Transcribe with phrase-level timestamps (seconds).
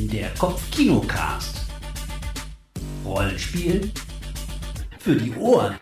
[0.00, 1.56] Der Kopfkinocast.
[3.04, 3.92] Rollenspiel
[5.00, 5.80] für die Ohren.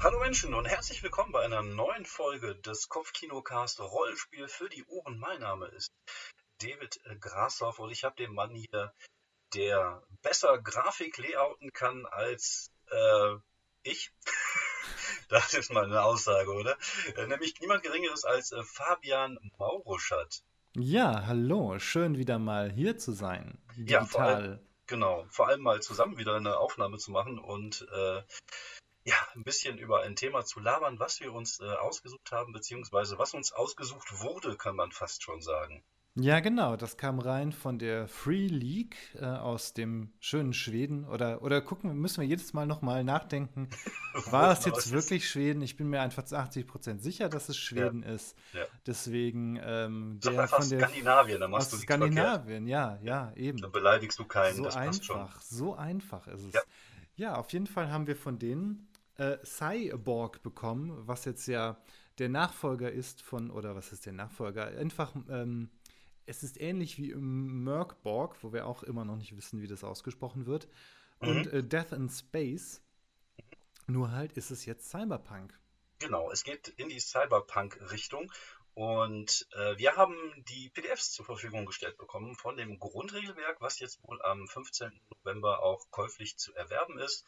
[0.00, 5.18] Hallo Menschen und herzlich willkommen bei einer neuen Folge des Kopfkinocast Rollenspiel für die Ohren.
[5.18, 5.92] Mein Name ist
[6.62, 8.94] David Grashoff und ich habe den Mann hier,
[9.52, 13.34] der besser Grafik layouten kann als äh,
[13.82, 14.12] ich.
[15.28, 16.78] das ist mal eine Aussage, oder?
[17.16, 20.42] Äh, nämlich niemand Geringeres als äh, Fabian Mauruschat.
[20.76, 23.58] Ja, hallo, schön wieder mal hier zu sein.
[23.76, 24.00] Digital.
[24.02, 28.22] Ja, vor allem, genau, vor allem mal zusammen wieder eine Aufnahme zu machen und äh,
[29.04, 33.18] ja, ein bisschen über ein Thema zu labern, was wir uns äh, ausgesucht haben, beziehungsweise
[33.18, 35.82] was uns ausgesucht wurde, kann man fast schon sagen.
[36.20, 41.04] Ja, genau, das kam rein von der Free League äh, aus dem schönen Schweden.
[41.04, 43.68] Oder, oder gucken, müssen wir jedes Mal nochmal nachdenken,
[44.30, 45.62] war es jetzt wirklich Schweden?
[45.62, 48.14] Ich bin mir einfach zu 80 Prozent sicher, dass es Schweden ja.
[48.14, 48.36] ist.
[48.52, 48.64] Ja.
[48.84, 53.58] Deswegen, ähm, Sag der von der Skandinavien, dann machst du Skandinavien, ja, ja, eben.
[53.58, 56.52] Dann beleidigst du keinen, so einfach, So einfach ist es.
[56.52, 56.60] Ja.
[57.14, 57.34] ja.
[57.36, 58.88] auf jeden Fall haben wir von denen
[59.18, 61.78] äh, Cyborg bekommen, was jetzt ja
[62.18, 64.66] der Nachfolger ist von, oder was ist der Nachfolger?
[64.66, 65.70] Einfach, ähm,
[66.28, 69.82] es ist ähnlich wie im Merkborg, wo wir auch immer noch nicht wissen, wie das
[69.82, 70.68] ausgesprochen wird.
[71.20, 71.28] Mhm.
[71.28, 72.82] Und äh, Death in Space.
[73.86, 75.58] Nur halt ist es jetzt Cyberpunk.
[75.98, 78.30] Genau, es geht in die Cyberpunk-Richtung.
[78.74, 80.14] Und äh, wir haben
[80.48, 85.00] die PDFs zur Verfügung gestellt bekommen von dem Grundregelwerk, was jetzt wohl am 15.
[85.16, 87.24] November auch käuflich zu erwerben ist.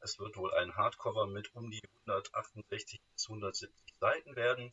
[0.00, 4.70] Es wird wohl ein Hardcover mit um die 168 bis 170 Seiten werden.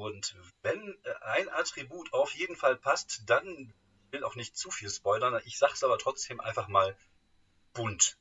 [0.00, 3.74] Und wenn äh, ein Attribut auf jeden Fall passt, dann
[4.10, 5.38] will auch nicht zu viel spoilern.
[5.44, 6.96] Ich sag's aber trotzdem einfach mal
[7.74, 8.16] bunt.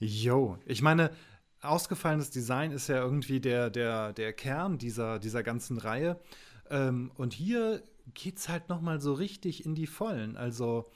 [0.00, 1.14] Jo, ich meine,
[1.60, 6.20] ausgefallenes Design ist ja irgendwie der, der, der Kern dieser, dieser ganzen Reihe.
[6.68, 10.36] Ähm, und hier geht's halt noch mal so richtig in die Vollen.
[10.36, 10.90] Also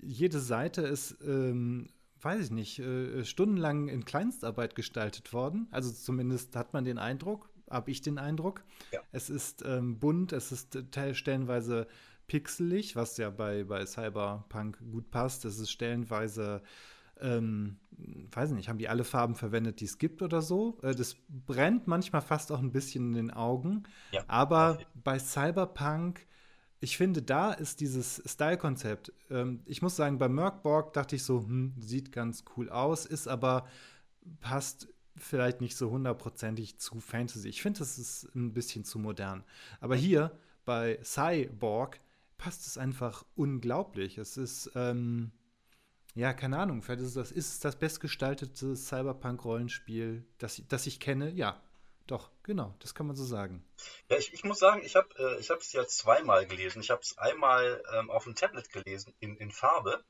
[0.00, 1.90] jede Seite ist, ähm,
[2.20, 5.68] weiß ich nicht, äh, stundenlang in Kleinstarbeit gestaltet worden.
[5.70, 8.64] Also zumindest hat man den Eindruck habe ich den Eindruck.
[8.92, 9.00] Ja.
[9.12, 10.78] Es ist ähm, bunt, es ist
[11.12, 11.86] stellenweise
[12.26, 15.44] pixelig, was ja bei, bei Cyberpunk gut passt.
[15.44, 16.62] Es ist stellenweise,
[17.20, 17.76] ähm,
[18.32, 20.78] weiß nicht, haben die alle Farben verwendet, die es gibt oder so.
[20.82, 23.84] Äh, das brennt manchmal fast auch ein bisschen in den Augen.
[24.12, 24.24] Ja.
[24.26, 24.86] Aber okay.
[24.94, 26.26] bei Cyberpunk,
[26.80, 29.12] ich finde, da ist dieses Style-Konzept.
[29.30, 33.28] Ähm, ich muss sagen, bei Merkborg dachte ich so, hm, sieht ganz cool aus, ist
[33.28, 33.66] aber
[34.40, 37.48] passt vielleicht nicht so hundertprozentig zu Fantasy.
[37.48, 39.44] Ich finde, das ist ein bisschen zu modern.
[39.80, 42.00] Aber hier bei Cyborg
[42.38, 44.18] passt es einfach unglaublich.
[44.18, 45.32] Es ist, ähm,
[46.14, 51.30] ja, keine Ahnung, vielleicht ist das, ist das bestgestaltete Cyberpunk-Rollenspiel, das, das ich kenne.
[51.30, 51.60] Ja,
[52.06, 53.64] doch, genau, das kann man so sagen.
[54.10, 56.80] Ja, ich, ich muss sagen, ich habe äh, es ja zweimal gelesen.
[56.80, 60.04] Ich habe es einmal ähm, auf dem Tablet gelesen in, in Farbe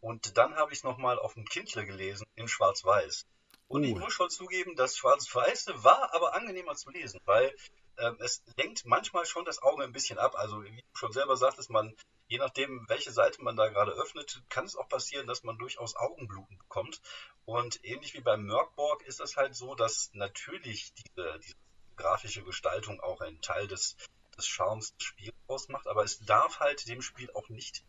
[0.00, 3.26] und dann habe ich es nochmal auf dem Kindle gelesen in Schwarz-Weiß.
[3.68, 7.54] Und ich muss schon zugeben, das Schwarz-Weiße war aber angenehmer zu lesen, weil
[7.98, 10.34] ähm, es lenkt manchmal schon das Auge ein bisschen ab.
[10.36, 11.94] Also wie du schon selber sagtest, man,
[12.28, 15.96] je nachdem, welche Seite man da gerade öffnet, kann es auch passieren, dass man durchaus
[15.96, 17.00] Augenbluten bekommt.
[17.44, 21.56] Und ähnlich wie beim Merkborg ist es halt so, dass natürlich diese, diese
[21.96, 23.96] grafische Gestaltung auch ein Teil des,
[24.36, 27.84] des Charmes des Spiels ausmacht, aber es darf halt dem Spiel auch nicht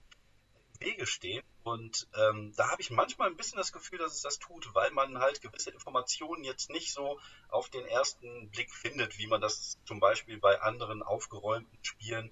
[0.80, 1.44] Wege stehen.
[1.68, 4.90] Und ähm, da habe ich manchmal ein bisschen das Gefühl, dass es das tut, weil
[4.92, 7.20] man halt gewisse Informationen jetzt nicht so
[7.50, 12.32] auf den ersten Blick findet, wie man das zum Beispiel bei anderen aufgeräumten Spielen.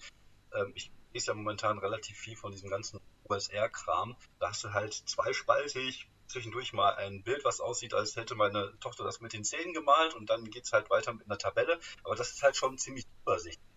[0.53, 4.16] Ähm, ich lese ja momentan relativ viel von diesem ganzen OSR-Kram.
[4.40, 9.03] Da hast du halt zweispaltig, zwischendurch mal ein Bild, was aussieht, als hätte meine Tochter
[9.03, 11.78] das mit den Zähnen gemalt und dann geht es halt weiter mit einer Tabelle.
[12.06, 13.75] Aber das ist halt schon ziemlich übersichtlich.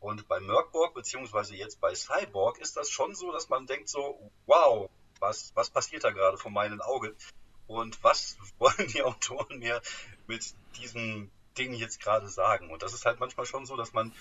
[0.00, 4.30] Und bei Merkborg, beziehungsweise jetzt bei Cyborg, ist das schon so, dass man denkt so,
[4.46, 4.88] wow,
[5.18, 7.14] was, was passiert da gerade vor meinen Augen?
[7.66, 9.82] Und was wollen die Autoren mir
[10.26, 12.70] mit diesem Ding jetzt gerade sagen?
[12.70, 14.12] Und das ist halt manchmal schon so, dass man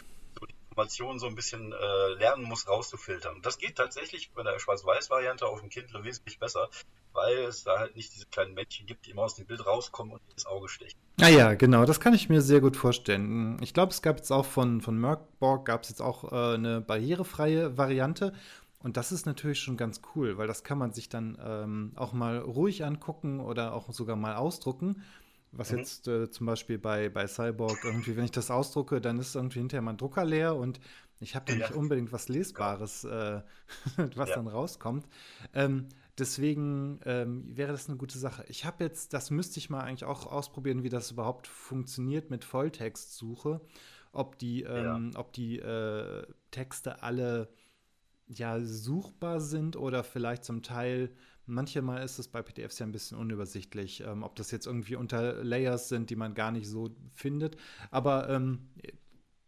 [0.78, 3.42] Informationen so ein bisschen äh, lernen muss, rauszufiltern.
[3.42, 6.70] Das geht tatsächlich bei der Schwarz-Weiß-Variante auf dem Kindle wesentlich besser,
[7.14, 10.14] weil es da halt nicht diese kleinen Männchen gibt, die immer aus dem Bild rauskommen
[10.14, 11.00] und ins Auge stechen.
[11.20, 13.58] Ah ja, genau, das kann ich mir sehr gut vorstellen.
[13.64, 16.80] Ich glaube, es gab jetzt auch von, von Merkborg, gab es jetzt auch äh, eine
[16.80, 18.34] barrierefreie Variante.
[18.78, 22.14] Und das ist natürlich schon ganz cool, weil das kann man sich dann ähm, auch
[22.14, 25.02] mal ruhig angucken oder auch sogar mal ausdrucken.
[25.52, 25.78] Was mhm.
[25.80, 29.60] jetzt äh, zum Beispiel bei, bei Cyborg irgendwie, wenn ich das ausdrucke, dann ist irgendwie
[29.60, 30.80] hinterher mein Drucker leer und
[31.20, 31.60] ich habe da ja.
[31.60, 33.42] nicht unbedingt was Lesbares, äh,
[34.16, 34.36] was ja.
[34.36, 35.08] dann rauskommt.
[35.54, 38.44] Ähm, Deswegen ähm, wäre das eine gute Sache.
[38.48, 42.44] Ich habe jetzt, das müsste ich mal eigentlich auch ausprobieren, wie das überhaupt funktioniert mit
[42.44, 43.62] Volltextsuche.
[44.14, 45.20] Ob die, ähm, ja.
[45.20, 47.50] ob die äh, Texte alle
[48.26, 51.12] ja suchbar sind oder vielleicht zum Teil
[51.48, 55.44] Manchmal ist es bei PDFs ja ein bisschen unübersichtlich, ähm, ob das jetzt irgendwie unter
[55.44, 57.58] Layers sind, die man gar nicht so findet.
[57.90, 58.70] Aber ähm,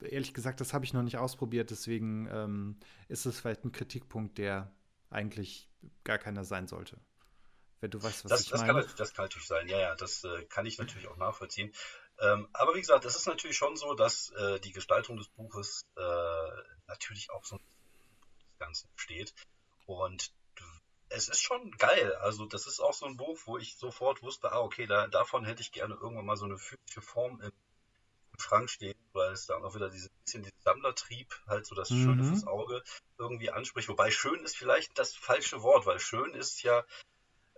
[0.01, 4.37] ehrlich gesagt, das habe ich noch nicht ausprobiert, deswegen ähm, ist es vielleicht ein Kritikpunkt,
[4.37, 4.71] der
[5.09, 5.69] eigentlich
[6.03, 6.97] gar keiner sein sollte.
[7.81, 8.81] Wenn du weißt, was das, ich das meine.
[8.81, 11.71] Kann, das kann natürlich sein, ja, ja, das äh, kann ich natürlich auch nachvollziehen.
[12.19, 15.85] Ähm, aber wie gesagt, es ist natürlich schon so, dass äh, die Gestaltung des Buches
[15.95, 16.01] äh,
[16.87, 17.61] natürlich auch so ein
[18.49, 19.33] das Ganze steht.
[19.85, 20.31] Und
[21.09, 22.13] es ist schon geil.
[22.21, 25.45] Also das ist auch so ein Buch, wo ich sofort wusste, ah, okay, da, davon
[25.45, 27.51] hätte ich gerne irgendwann mal so eine physische Form im,
[28.33, 31.89] im Schrank stehen, weil es dann auch wieder dieses bisschen diesen Sammlertrieb, halt so das
[31.89, 32.03] mhm.
[32.03, 32.83] Schöne fürs Auge
[33.17, 33.89] irgendwie anspricht.
[33.89, 36.85] Wobei schön ist vielleicht das falsche Wort, weil schön ist ja,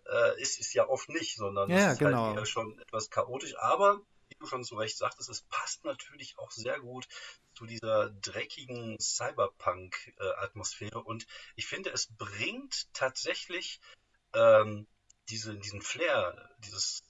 [0.06, 2.28] äh, ist, ist ja oft nicht, sondern ja, ist genau.
[2.28, 3.58] halt eher schon etwas chaotisch.
[3.58, 4.02] Aber
[4.32, 7.08] wie du schon zu Recht sagtest, es passt natürlich auch sehr gut
[7.54, 11.04] zu dieser dreckigen Cyberpunk-Atmosphäre.
[11.04, 13.82] Und ich finde, es bringt tatsächlich
[14.34, 14.88] ähm,
[15.30, 17.04] diese, diesen Flair, dieses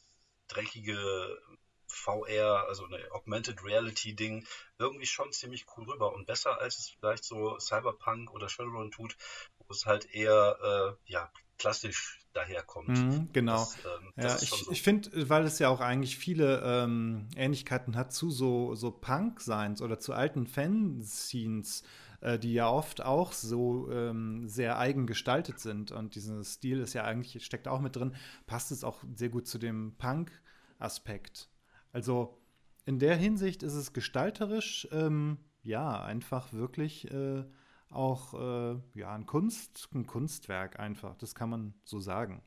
[0.48, 1.42] dreckige
[1.88, 4.48] VR, also eine Augmented Reality Ding,
[4.80, 6.14] irgendwie schon ziemlich cool rüber.
[6.14, 9.16] Und besser als es vielleicht so Cyberpunk oder Shadowrun tut,
[9.60, 12.90] wo es halt eher äh, ja klassisch daherkommt.
[12.90, 13.58] Mhm, genau.
[13.58, 14.72] Das, ähm, ja, ich, so.
[14.72, 19.82] ich finde, weil es ja auch eigentlich viele ähm, Ähnlichkeiten hat zu so, so Punk-Seins
[19.82, 21.84] oder zu alten Fanscenes,
[22.22, 25.92] äh, die ja oft auch so ähm, sehr eigen gestaltet sind.
[25.92, 29.48] Und dieser Stil ist ja eigentlich, steckt auch mit drin, passt es auch sehr gut
[29.48, 31.50] zu dem Punk-Aspekt.
[31.92, 32.38] Also
[32.86, 37.44] in der Hinsicht ist es gestalterisch, ähm, ja, einfach wirklich äh,
[37.92, 42.44] auch äh, ja, ein, Kunst, ein Kunstwerk einfach, das kann man so sagen.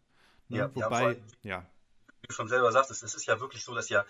[0.48, 0.58] Ne?
[0.58, 1.66] Ja, Wobei, ja, ja.
[2.20, 4.04] Wie du schon selber sagtest, es ist ja wirklich so, dass ja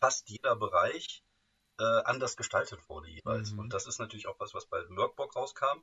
[0.00, 1.24] fast jeder Bereich
[1.78, 3.52] äh, anders gestaltet wurde jeweils.
[3.52, 3.60] Mhm.
[3.60, 5.82] Und das ist natürlich auch was, was bei Workbook rauskam.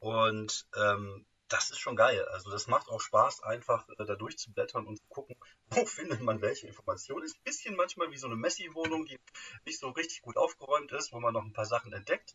[0.00, 2.24] Und ähm, das ist schon geil.
[2.26, 5.36] Also das macht auch Spaß, einfach äh, da durchzublättern und zu gucken,
[5.70, 7.24] wo findet man welche Informationen.
[7.24, 9.18] Ist ein bisschen manchmal wie so eine Messi-Wohnung, die
[9.64, 12.34] nicht so richtig gut aufgeräumt ist, wo man noch ein paar Sachen entdeckt.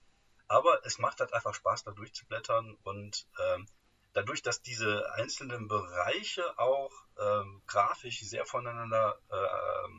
[0.49, 3.67] Aber es macht halt einfach Spaß, da durchzublättern und ähm,
[4.13, 9.89] dadurch, dass diese einzelnen Bereiche auch ähm, grafisch sehr voneinander äh,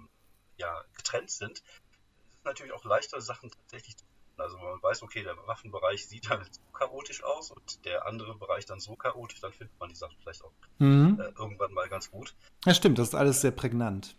[0.56, 4.41] ja, getrennt sind, ist es natürlich auch leichter, Sachen tatsächlich zu finden.
[4.41, 8.37] Also wenn man weiß, okay, der Waffenbereich sieht halt so chaotisch aus und der andere
[8.37, 11.20] Bereich dann so chaotisch, dann findet man die Sachen vielleicht auch mhm.
[11.20, 12.35] äh, irgendwann mal ganz gut.
[12.64, 14.17] Ja, stimmt, das ist alles sehr prägnant.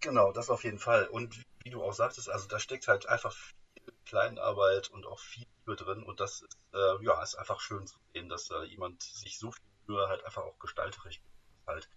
[0.00, 1.08] Genau, das auf jeden Fall.
[1.08, 3.34] Und wie, wie du auch sagtest, also da steckt halt einfach
[4.04, 6.02] Kleinarbeit und auch viel Mühe drin.
[6.02, 9.64] Und das äh, ja, ist einfach schön zu sehen, dass da jemand sich so viel
[9.86, 11.20] Mühe halt einfach auch gestalterisch
[11.66, 11.88] halt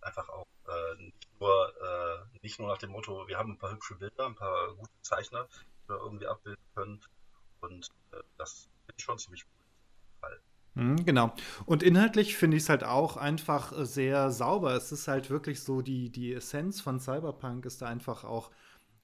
[0.00, 3.72] einfach auch äh, nicht, nur, äh, nicht nur nach dem Motto, wir haben ein paar
[3.72, 5.48] hübsche Bilder, ein paar gute Zeichner,
[5.84, 7.00] die wir irgendwie abbilden können.
[7.60, 9.66] Und äh, das finde ich schon ziemlich cool.
[10.76, 11.32] Mhm, genau.
[11.64, 14.74] Und inhaltlich finde ich es halt auch einfach sehr sauber.
[14.74, 18.50] Es ist halt wirklich so, die, die Essenz von Cyberpunk ist da einfach auch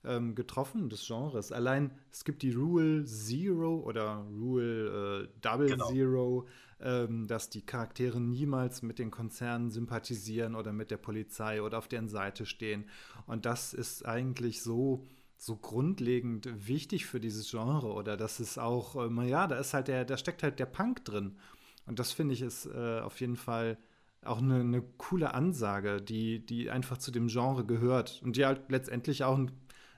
[0.05, 1.53] ähm, getroffen des Genres.
[1.53, 5.89] Allein es gibt die Rule Zero oder Rule äh, Double genau.
[5.91, 6.47] Zero,
[6.81, 11.89] ähm, dass die Charaktere niemals mit den Konzernen sympathisieren oder mit der Polizei oder auf
[11.89, 12.85] deren Seite stehen.
[13.27, 15.05] Und das ist eigentlich so
[15.43, 19.89] so grundlegend wichtig für dieses Genre oder das ist auch, äh, ja, da ist halt
[19.89, 21.37] der, da steckt halt der Punk drin.
[21.85, 23.77] Und das finde ich ist äh, auf jeden Fall
[24.25, 28.71] auch eine, eine, coole Ansage, die, die einfach zu dem Genre gehört und die halt
[28.71, 29.51] letztendlich auch ein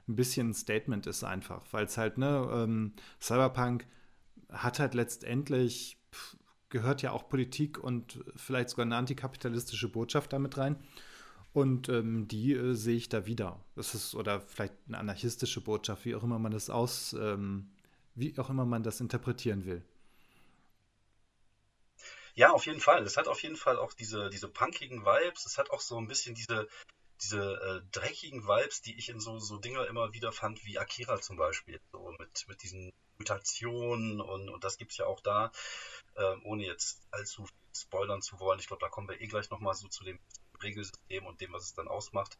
[0.08, 3.87] ein bisschen ein Statement ist einfach, weil es halt, ne, ähm, Cyberpunk
[4.50, 6.37] hat halt letztendlich, pff,
[6.68, 10.76] gehört ja auch Politik und vielleicht sogar eine antikapitalistische Botschaft damit rein.
[11.52, 13.64] Und ähm, die äh, sehe ich da wieder.
[13.76, 17.70] Das ist, oder vielleicht eine anarchistische Botschaft, wie auch immer man das aus, ähm,
[18.16, 19.82] wie auch immer man das interpretieren will.
[22.34, 23.04] Ja, auf jeden Fall.
[23.04, 25.46] Es hat auf jeden Fall auch diese, diese punkigen Vibes.
[25.46, 26.66] Es hat auch so ein bisschen diese,
[27.23, 31.21] diese äh, dreckigen Vibes, die ich in so, so Dinger immer wieder fand, wie Akira
[31.21, 31.80] zum Beispiel.
[31.92, 35.52] So mit, mit diesen Mutationen und, und das es ja auch da,
[36.16, 38.61] ähm, ohne jetzt allzu viel spoilern zu wollen.
[38.61, 40.18] Ich glaube, da kommen wir eh gleich nochmal so zu dem
[40.62, 42.38] Regelsystem und dem, was es dann ausmacht.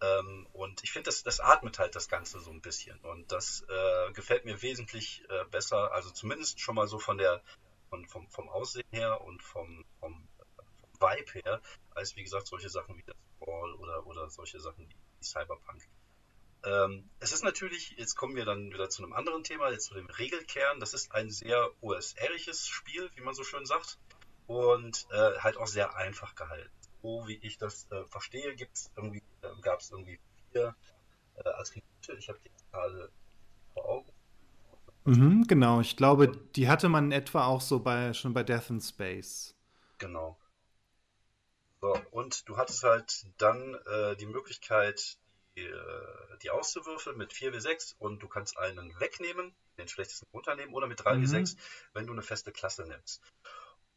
[0.00, 2.98] Ähm, und ich finde, das, das atmet halt das Ganze so ein bisschen.
[3.00, 7.42] Und das äh, gefällt mir wesentlich äh, besser, also zumindest schon mal so von der,
[7.88, 10.68] von, vom, vom Aussehen her und vom, vom, vom
[11.00, 11.60] Vibe her,
[11.94, 15.86] als wie gesagt solche Sachen wie das Ball oder, oder solche Sachen wie Cyberpunk.
[16.64, 19.94] Ähm, es ist natürlich, jetzt kommen wir dann wieder zu einem anderen Thema, jetzt zu
[19.94, 20.80] dem Regelkern.
[20.80, 23.98] Das ist ein sehr OSR-iges Spiel, wie man so schön sagt,
[24.46, 26.70] und äh, halt auch sehr einfach gehalten.
[27.02, 30.18] So wie ich das äh, verstehe, gibt's irgendwie, äh, gab es irgendwie
[30.50, 30.74] vier
[31.36, 32.18] äh, Attribute.
[32.18, 33.12] Ich habe die gerade
[33.74, 34.12] vor Augen.
[35.04, 38.80] Mhm, genau, ich glaube, die hatte man etwa auch so bei schon bei Death in
[38.80, 39.54] Space.
[39.98, 40.36] Genau.
[41.80, 45.18] So, und du hattest halt dann äh, die Möglichkeit,
[45.56, 50.86] die, äh, die auszuwürfeln mit 4W6 und du kannst einen wegnehmen, den schlechtesten runternehmen, oder
[50.86, 51.60] mit 3W6, mhm.
[51.92, 53.22] wenn du eine feste Klasse nimmst.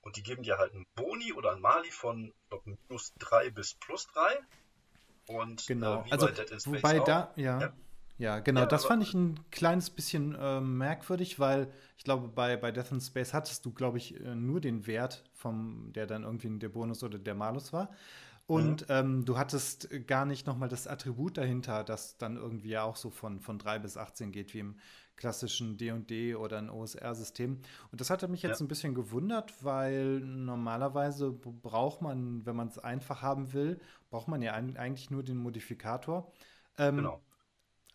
[0.01, 3.75] Und die geben dir halt einen Boni oder einen Mali von glaub, minus 3 bis
[3.75, 4.39] plus 3.
[5.27, 6.27] Und genau, äh, also
[6.65, 7.59] wobei da, ja.
[7.59, 7.73] ja.
[8.19, 12.57] Ja, genau, ja, das fand ich ein kleines bisschen äh, merkwürdig, weil ich glaube, bei,
[12.57, 16.23] bei Death in Space hattest du, glaube ich, äh, nur den Wert, vom, der dann
[16.23, 17.89] irgendwie der Bonus oder der Malus war.
[18.45, 18.95] Und mhm.
[18.95, 23.39] ähm, du hattest gar nicht nochmal das Attribut dahinter, das dann irgendwie auch so von,
[23.39, 24.75] von 3 bis 18 geht, wie im
[25.15, 27.59] klassischen D&D oder ein OSR-System.
[27.91, 28.65] Und das hatte mich jetzt ja.
[28.65, 34.41] ein bisschen gewundert, weil normalerweise braucht man, wenn man es einfach haben will, braucht man
[34.41, 36.31] ja eigentlich nur den Modifikator.
[36.77, 37.21] Ähm, genau.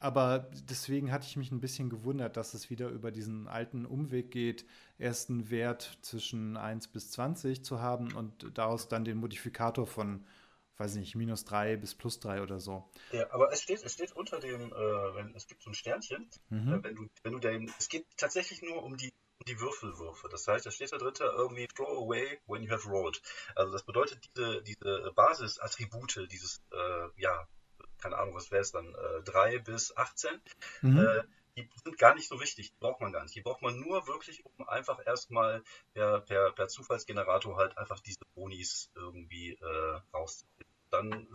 [0.04, 4.30] Aber deswegen hatte ich mich ein bisschen gewundert, dass es wieder über diesen alten Umweg
[4.30, 4.66] geht,
[4.98, 10.26] erst einen Wert zwischen 1 bis 20 zu haben und daraus dann den Modifikator von,
[10.76, 12.86] weiß nicht, minus 3 bis plus 3 oder so.
[13.12, 16.28] Ja, aber es steht, es steht unter dem, äh, wenn, es gibt so ein Sternchen,
[16.50, 16.74] mhm.
[16.74, 20.28] äh, wenn du, wenn du den, es geht tatsächlich nur um die um die Würfelwürfe.
[20.28, 23.22] Das heißt, da steht da drin irgendwie throw away when you have rolled.
[23.56, 27.48] Also das bedeutet, diese, diese Basisattribute, dieses, äh, ja,
[28.04, 30.38] keine Ahnung, was wäre es dann, äh, 3 bis 18,
[30.82, 30.98] mhm.
[30.98, 31.22] äh,
[31.56, 33.34] die sind gar nicht so wichtig, die braucht man gar nicht.
[33.34, 35.62] Die braucht man nur wirklich, um einfach erstmal
[35.94, 40.74] per, per, per Zufallsgenerator halt einfach diese Bonis irgendwie äh, rauszufinden.
[40.90, 41.28] Dann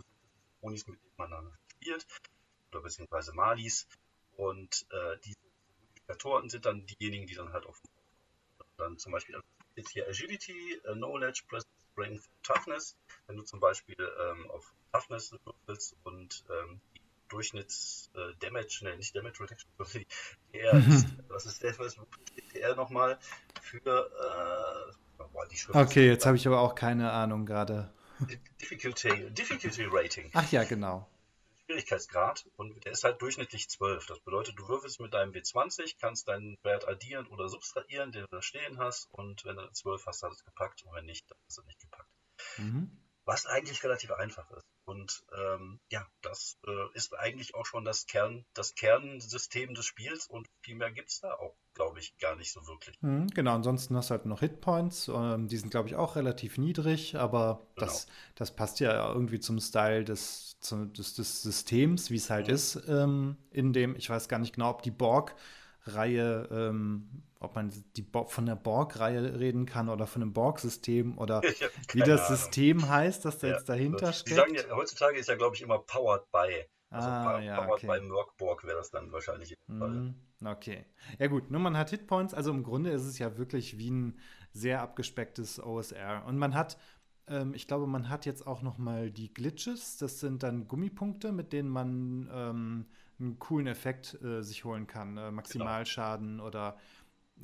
[0.60, 2.06] Bonis, mit denen man dann spielt,
[2.70, 3.88] oder beziehungsweise Malis.
[4.36, 5.38] Und äh, diese
[5.78, 7.80] Multiplikatoren sind dann diejenigen, die dann halt auf
[8.76, 9.40] dann zum Beispiel
[9.74, 12.96] jetzt hier Agility, uh, Knowledge, Presence, Strength, Toughness.
[13.26, 16.80] Wenn du zum Beispiel ähm, auf Toughness würfelst und ähm,
[17.28, 20.04] Durchschnitts-Damage, äh, ne, nicht Damage Reduction, sondern
[20.52, 20.92] die DR mhm.
[20.92, 23.18] ist, was ist DR nochmal
[23.62, 27.92] für, äh, boah, die Schrift Okay, jetzt habe ich aber auch keine Ahnung gerade.
[28.60, 30.30] Difficulty, Difficulty Rating.
[30.34, 31.08] Ach ja, genau.
[31.80, 34.06] Schwierigkeitsgrad und der ist halt durchschnittlich 12.
[34.06, 38.28] Das bedeutet, du würfelst mit deinem W20, kannst deinen Wert addieren oder subtrahieren, den du
[38.30, 41.30] da stehen hast und wenn du 12 hast, hast du es gepackt und wenn nicht,
[41.30, 42.10] dann hast du nicht gepackt.
[42.58, 44.66] Mhm was eigentlich relativ einfach ist.
[44.86, 50.26] Und ähm, ja, das äh, ist eigentlich auch schon das Kern, das Kernsystem des Spiels
[50.26, 53.00] und viel mehr gibt es da auch, glaube ich, gar nicht so wirklich.
[53.00, 56.58] Mhm, genau, ansonsten hast du halt noch Hitpoints, ähm, die sind, glaube ich, auch relativ
[56.58, 57.86] niedrig, aber genau.
[57.86, 62.48] das, das passt ja irgendwie zum Style des, zu, des, des Systems, wie es halt
[62.48, 62.54] mhm.
[62.54, 67.72] ist, ähm, in dem, ich weiß gar nicht genau, ob die Borg-Reihe ähm, ob man
[67.96, 71.40] die von der Borg-Reihe reden kann oder von einem Borg-System oder
[71.92, 72.36] wie das Ahnung.
[72.36, 74.52] System heißt, das da ja, jetzt dahinter also, steckt.
[74.52, 76.66] Ja, heutzutage ist ja, glaube ich, immer powered by.
[76.90, 77.86] Also ah, ja, okay.
[77.86, 79.56] by Merc wäre das dann wahrscheinlich.
[79.68, 80.10] Mm,
[80.44, 80.84] okay.
[81.20, 84.18] Ja gut, nur man hat Hitpoints, also im Grunde ist es ja wirklich wie ein
[84.52, 86.24] sehr abgespecktes OSR.
[86.26, 86.78] Und man hat,
[87.28, 91.30] ähm, ich glaube, man hat jetzt auch noch mal die Glitches, das sind dann Gummipunkte,
[91.30, 92.86] mit denen man ähm,
[93.20, 95.16] einen coolen Effekt äh, sich holen kann.
[95.16, 96.46] Äh, Maximalschaden genau.
[96.46, 96.76] oder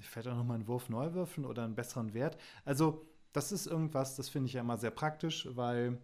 [0.00, 2.36] vielleicht auch nochmal einen Wurf neu würfeln oder einen besseren Wert.
[2.64, 6.00] Also, das ist irgendwas, das finde ich ja immer sehr praktisch, weil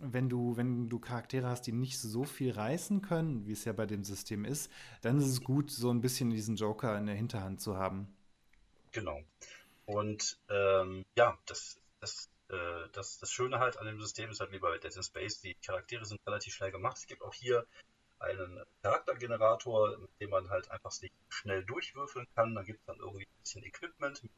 [0.00, 3.72] wenn du, wenn du Charaktere hast, die nicht so viel reißen können, wie es ja
[3.72, 4.70] bei dem System ist,
[5.02, 8.14] dann ist es gut, so ein bisschen diesen Joker in der Hinterhand zu haben.
[8.92, 9.20] Genau.
[9.86, 14.52] Und ähm, ja, das, das, äh, das, das Schöne halt an dem System ist halt
[14.52, 16.98] wie bei Dead in Space, die Charaktere sind relativ schnell gemacht.
[16.98, 17.66] Es gibt auch hier
[18.18, 22.54] einen Charaktergenerator, mit dem man halt einfach sich schnell durchwürfeln kann.
[22.54, 24.32] Da gibt es dann irgendwie ein bisschen Equipment mit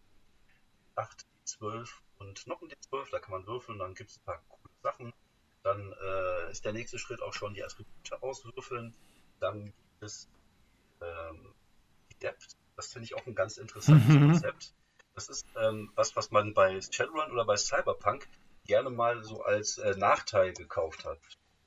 [0.97, 4.43] 8, 12 und noch ein D12, da kann man würfeln, dann gibt es ein paar
[4.49, 5.13] coole Sachen.
[5.63, 8.95] Dann äh, ist der nächste Schritt auch schon die Attribute auswürfeln.
[9.41, 10.29] Dann gibt es
[11.01, 11.55] ähm,
[12.11, 12.57] die Depth.
[12.77, 14.31] Das finde ich auch ein ganz interessantes mhm.
[14.31, 14.75] Konzept.
[15.15, 18.29] Das ist ähm, was, was man bei Shadowrun oder bei Cyberpunk
[18.65, 21.19] gerne mal so als äh, Nachteil gekauft hat.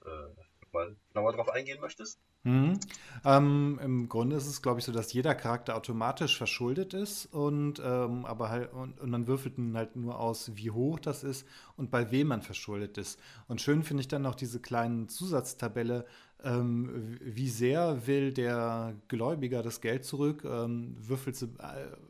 [0.05, 0.43] Äh,
[0.73, 2.19] mal genauer drauf eingehen möchtest?
[2.43, 2.77] Mhm.
[3.23, 7.81] Ähm, Im Grunde ist es, glaube ich, so, dass jeder Charakter automatisch verschuldet ist und
[7.83, 11.47] ähm, aber halt und, und, man würfelt dann halt nur aus, wie hoch das ist
[11.77, 13.17] und bei wem man verschuldet ist.
[13.47, 16.05] Und schön finde ich dann noch diese kleinen Zusatztabelle,
[16.43, 20.43] ähm, wie sehr will der Gläubiger das Geld zurück?
[20.45, 21.47] Ähm, würfelt äh,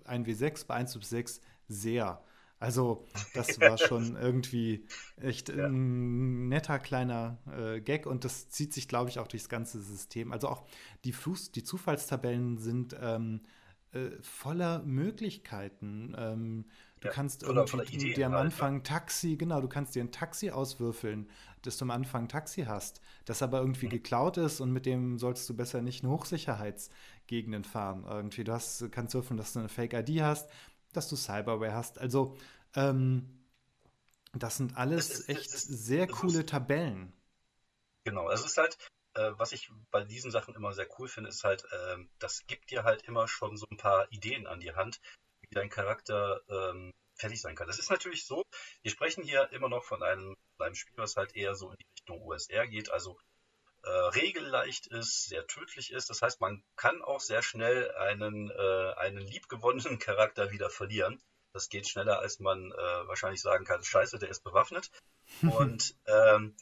[0.06, 2.24] ein W6 bei 1 bis 6 sehr.
[2.60, 4.86] Also, das war schon irgendwie
[5.18, 5.70] echt ja.
[5.70, 10.32] ein netter kleiner äh, Gag und das zieht sich, glaube ich, auch durchs ganze System.
[10.32, 10.66] Also auch
[11.04, 13.42] die, Fuß, die Zufallstabellen sind ähm,
[13.92, 16.16] äh, voller Möglichkeiten.
[16.18, 16.66] Ähm,
[17.00, 18.66] Du Ja, kannst irgendwie der Idee dir am halt, ne?
[18.66, 21.30] Anfang Taxi, genau, du kannst dir ein Taxi auswürfeln,
[21.62, 23.90] dass du am Anfang ein Taxi hast, das aber irgendwie Mhm.
[23.90, 28.06] geklaut ist und mit dem sollst du besser nicht in Hochsicherheitsgegenden fahren.
[28.08, 30.50] Irgendwie, du hast, kannst würfeln, dass du eine Fake-ID hast,
[30.94, 31.98] dass du Cyberware hast.
[32.00, 32.38] Also,
[32.76, 33.40] ähm,
[34.34, 37.14] das sind alles Es es echt sehr es ist- coole Tabellen.
[38.06, 38.78] Genau, es ist halt,
[39.14, 42.72] äh, was ich bei diesen Sachen immer sehr cool finde, ist halt, ähm, das gibt
[42.72, 45.00] dir halt immer schon so ein paar Ideen an die Hand,
[45.42, 47.68] wie dein Charakter ähm, fertig sein kann.
[47.68, 48.44] Das ist natürlich so,
[48.82, 51.86] wir sprechen hier immer noch von einem, einem Spiel, was halt eher so in die
[51.98, 53.18] Richtung USR geht, also
[53.84, 56.10] äh, regelleicht ist, sehr tödlich ist.
[56.10, 61.22] Das heißt, man kann auch sehr schnell einen, äh, einen liebgewonnenen Charakter wieder verlieren.
[61.54, 64.90] Das geht schneller, als man äh, wahrscheinlich sagen kann, scheiße, der ist bewaffnet.
[65.42, 66.56] Und ähm,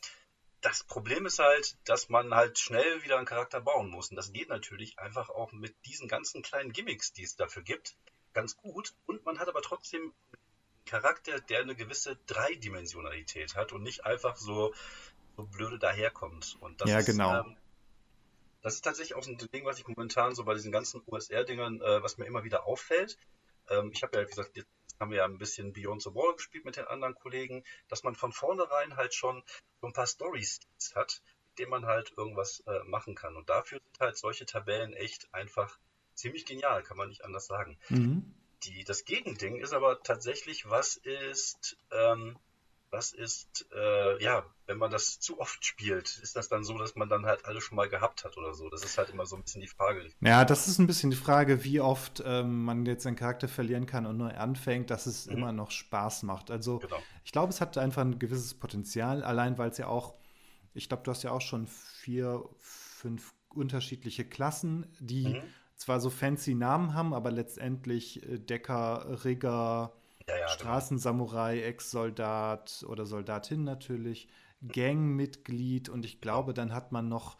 [0.61, 4.09] das Problem ist halt, dass man halt schnell wieder einen Charakter bauen muss.
[4.09, 7.95] Und das geht natürlich einfach auch mit diesen ganzen kleinen Gimmicks, die es dafür gibt,
[8.33, 8.93] ganz gut.
[9.05, 14.35] Und man hat aber trotzdem einen Charakter, der eine gewisse Dreidimensionalität hat und nicht einfach
[14.35, 14.73] so,
[15.35, 16.57] so blöde daherkommt.
[16.59, 17.41] Und das Ja, ist, genau.
[17.41, 17.57] ähm,
[18.61, 21.81] das ist tatsächlich auch so ein Ding, was ich momentan so bei diesen ganzen USR-Dingern,
[21.81, 23.17] äh, was mir immer wieder auffällt.
[23.69, 24.69] Ähm, ich habe ja, wie gesagt, jetzt
[24.99, 28.15] haben wir ja ein bisschen Beyond the Wall gespielt mit den anderen Kollegen, dass man
[28.15, 29.41] von vornherein halt schon
[29.81, 30.59] so ein paar Stories
[30.93, 33.35] hat, mit denen man halt irgendwas äh, machen kann.
[33.35, 35.79] Und dafür sind halt solche Tabellen echt einfach
[36.13, 37.79] ziemlich genial, kann man nicht anders sagen.
[37.89, 38.35] Mhm.
[38.63, 42.37] Die, das Gegending ist aber tatsächlich, was ist, ähm,
[42.91, 46.95] was ist, äh, ja, wenn man das zu oft spielt, ist das dann so, dass
[46.95, 48.69] man dann halt alles schon mal gehabt hat oder so?
[48.69, 50.09] Das ist halt immer so ein bisschen die Frage.
[50.21, 53.87] Ja, das ist ein bisschen die Frage, wie oft ähm, man jetzt einen Charakter verlieren
[53.87, 55.33] kann und neu anfängt, dass es Mhm.
[55.33, 56.51] immer noch Spaß macht.
[56.51, 57.03] Also Genau.
[57.23, 60.13] ich glaube, es hat einfach ein gewisses Potenzial, allein weil es ja auch,
[60.73, 65.53] ich glaube, du hast ja auch schon vier, fünf unterschiedliche Klassen, die Mhm.
[65.75, 69.93] zwar so fancy Namen haben, aber letztendlich äh, Decker, Rigger,
[70.31, 70.81] Ja, ja, genau.
[70.85, 74.27] Straßensamurai, Ex-Soldat oder Soldatin natürlich,
[74.67, 77.37] Gangmitglied und ich glaube, dann hat man noch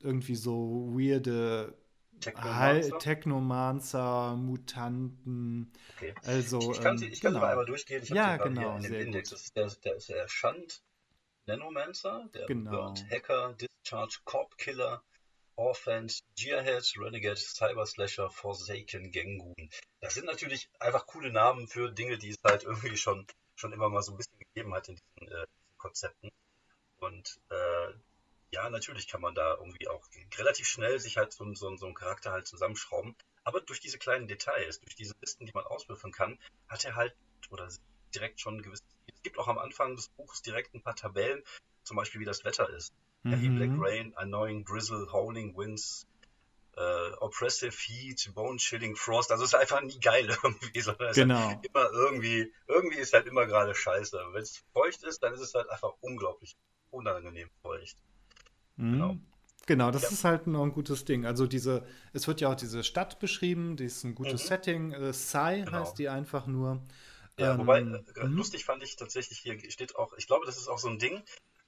[0.00, 1.74] irgendwie so weirde
[2.20, 2.98] Technomancer?
[2.98, 6.14] Technomancer, Mutanten, Okay.
[6.24, 7.40] also Ich, ich kann sie, ähm, ich kann sie genau.
[7.40, 8.02] mal einmal durchgehen.
[8.02, 9.30] Ich Ja, sie genau, hier in Index.
[9.30, 10.82] Das ist der, der, ist der Shant
[11.46, 12.70] Nanomancer, der Genau.
[12.70, 15.02] Burnt Hacker, Discharge Corp Killer,
[15.62, 19.54] Orphant, Gearhead, Renegade, Cyber Slasher, Forsaken, Gengun.
[20.00, 23.88] Das sind natürlich einfach coole Namen für Dinge, die es halt irgendwie schon, schon immer
[23.88, 25.46] mal so ein bisschen gegeben hat in diesen, äh,
[25.78, 26.32] Konzepten.
[26.98, 27.92] Und äh,
[28.50, 30.04] ja, natürlich kann man da irgendwie auch
[30.36, 33.14] relativ schnell sich halt so, so, so einen Charakter halt zusammenschrauben.
[33.44, 37.14] Aber durch diese kleinen Details, durch diese Listen, die man auswürfeln kann, hat er halt
[37.50, 37.68] oder
[38.14, 38.84] direkt schon ein gewisses.
[39.06, 41.44] Es gibt auch am Anfang des Buches direkt ein paar Tabellen,
[41.84, 42.92] zum Beispiel wie das Wetter ist.
[43.24, 43.50] Heavy Mhm.
[43.50, 46.06] Black Rain, Annoying Drizzle, Howling Winds,
[46.76, 49.30] äh, Oppressive Heat, Bone Chilling Frost.
[49.32, 51.48] Also es ist einfach nie geil irgendwie, sondern es ist Genau.
[51.48, 54.18] halt immer irgendwie, irgendwie ist halt immer gerade scheiße.
[54.32, 56.56] Wenn es feucht ist, dann ist es halt einfach unglaublich
[56.90, 57.96] unangenehm feucht.
[58.76, 58.86] Mhm.
[58.90, 59.18] Genau.
[59.66, 60.10] Genau, das Ja.
[60.10, 61.24] ist halt noch ein gutes Ding.
[61.24, 64.48] Also diese, es wird ja auch diese Stadt beschrieben, die ist ein gutes Mhm.
[64.48, 64.92] Setting.
[64.92, 65.70] Äh, Sai Genau.
[65.70, 66.82] heißt die einfach nur.
[67.36, 68.36] Ja, Ähm, wobei, äh, mhm.
[68.36, 71.22] lustig fand ich tatsächlich, hier steht auch, ich glaube, das ist auch so ein Ding,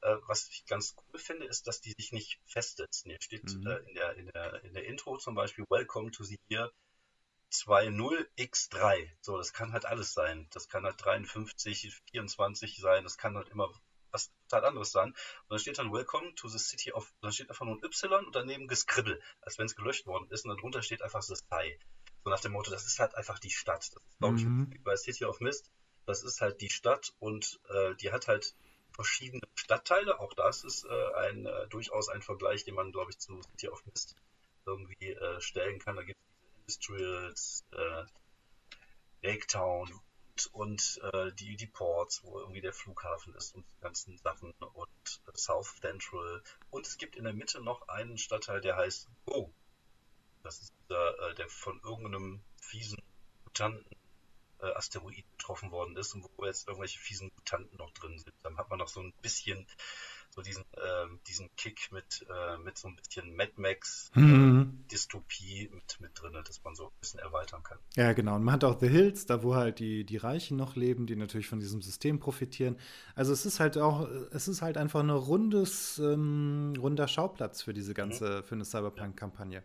[0.05, 3.11] äh, was ich ganz cool finde, ist, dass die sich nicht festsetzen.
[3.11, 3.67] Hier steht Mhm.
[3.67, 6.71] äh, in, der, in, der, in der Intro zum Beispiel, Welcome to the Year
[7.53, 9.09] 20x3.
[9.21, 10.47] So, das kann halt alles sein.
[10.53, 13.71] Das kann halt 53, 24 sein, das kann halt immer
[14.11, 15.09] was total anderes sein.
[15.11, 15.17] Und
[15.51, 18.35] dann steht dann Welcome to the City of, dann steht einfach nur ein Y und
[18.37, 20.45] daneben Geskribbel, als wenn es gelöscht worden ist.
[20.45, 21.79] Und darunter steht einfach The Sky.
[22.23, 23.79] So nach dem Motto, das ist halt einfach die Stadt.
[23.81, 24.73] Das ist, glaube ich, Mhm.
[24.73, 25.71] wie bei City of Mist.
[26.07, 28.55] Das ist halt die Stadt und äh, die hat halt
[28.95, 30.21] verschiedene Stadtteile.
[30.21, 33.69] Auch das ist äh, ein äh, durchaus ein Vergleich, den man, glaube ich, zu City
[33.69, 34.17] of Mist
[34.67, 35.97] irgendwie äh, stellen kann.
[35.97, 38.05] Da gibt es Industrials, äh,
[39.23, 43.81] Lake Town und, und äh, die, die Ports, wo irgendwie der Flughafen ist und die
[43.81, 46.43] ganzen Sachen und South Central.
[46.71, 49.53] Und es gibt in der Mitte noch einen Stadtteil, der heißt Go.
[50.43, 53.03] Das ist der, äh, der von irgendeinem fiesen
[53.45, 53.85] Mutanten
[54.65, 58.35] äh, Asteroid getroffen worden ist und wo jetzt irgendwelche fiesen Mutanten noch drin sind.
[58.43, 59.67] Dann hat man noch so ein bisschen
[60.35, 64.85] so diesen, ähm, diesen Kick mit, äh, mit so ein bisschen Mad Max Mhm.
[64.91, 67.79] Dystopie mit, mit drin, dass man so ein bisschen erweitern kann.
[67.95, 68.35] Ja, genau.
[68.35, 71.15] Und man hat auch The Hills, da wo halt die, die Reichen noch leben, die
[71.15, 72.79] natürlich von diesem System profitieren.
[73.15, 77.73] Also es ist halt auch, es ist halt einfach ein rundes, ähm, runder Schauplatz für
[77.73, 79.63] diese ganze, für eine Cyberpunk-Kampagne.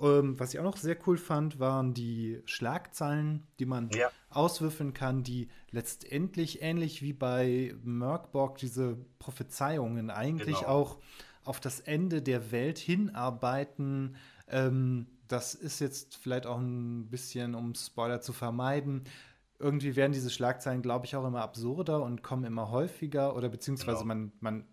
[0.00, 4.10] Ähm, was ich auch noch sehr cool fand, waren die Schlagzeilen, die man Ja.
[4.30, 10.70] auswürfeln kann, die letztendlich ähnlich wie bei Merkborg diese Prophezeiungen eigentlich Genau.
[10.70, 10.98] auch
[11.44, 14.16] auf das Ende der Welt hinarbeiten.
[14.48, 19.04] Ähm, das ist jetzt vielleicht auch ein bisschen, um Spoiler zu vermeiden,
[19.58, 23.98] irgendwie werden diese Schlagzeilen, glaube ich, auch immer absurder und kommen immer häufiger oder beziehungsweise
[24.00, 24.06] Genau.
[24.08, 24.64] man, man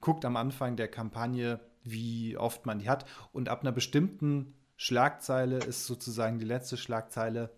[0.00, 5.58] guckt am Anfang der Kampagne, wie oft man die hat und ab einer bestimmten Schlagzeile
[5.58, 7.50] ist sozusagen die letzte Schlagzeile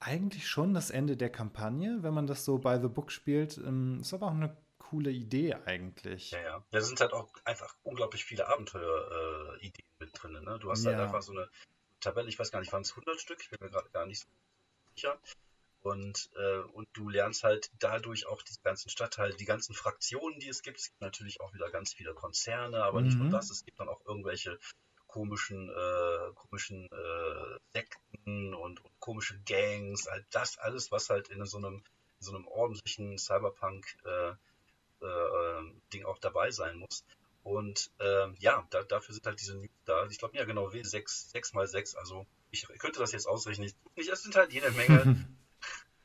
[0.00, 3.58] eigentlich schon das Ende der Kampagne, wenn man das so by the book spielt.
[3.58, 6.30] Ähm, Ist aber auch eine coole Idee eigentlich.
[6.30, 6.64] Ja, ja.
[6.70, 10.32] Da sind halt auch einfach unglaublich viele Abenteuer-Ideen mit drin.
[10.32, 10.58] Ne?
[10.60, 11.04] Du hast halt Ja.
[11.04, 11.48] einfach so eine
[12.00, 13.38] Tabelle, ich weiß gar nicht, waren es 100 Stück?
[13.42, 14.26] Ich bin mir gerade gar nicht so
[14.94, 15.18] sicher.
[15.80, 20.48] Und, äh, und du lernst halt dadurch auch diese ganzen Stadtteile, die ganzen Fraktionen, die
[20.48, 20.78] es gibt.
[20.78, 23.32] Es gibt natürlich auch wieder ganz viele Konzerne, aber nicht nur Mhm.
[23.32, 23.50] das.
[23.50, 24.58] Es gibt dann auch irgendwelche
[25.18, 30.08] komischen, äh, komischen äh, Sekten und, und komische Gangs.
[30.08, 31.82] Halt das alles, was halt in so einem,
[32.20, 34.30] in so einem ordentlichen Cyberpunk äh,
[35.04, 37.04] äh, Ding auch dabei sein muss.
[37.42, 40.06] Und ähm, ja, da, dafür sind halt diese News da.
[40.06, 43.66] Ich glaube, ja genau, W6, 6 mal 6, also ich könnte das jetzt ausrechnen.
[43.66, 45.16] Ich, nicht, es sind halt jede Menge.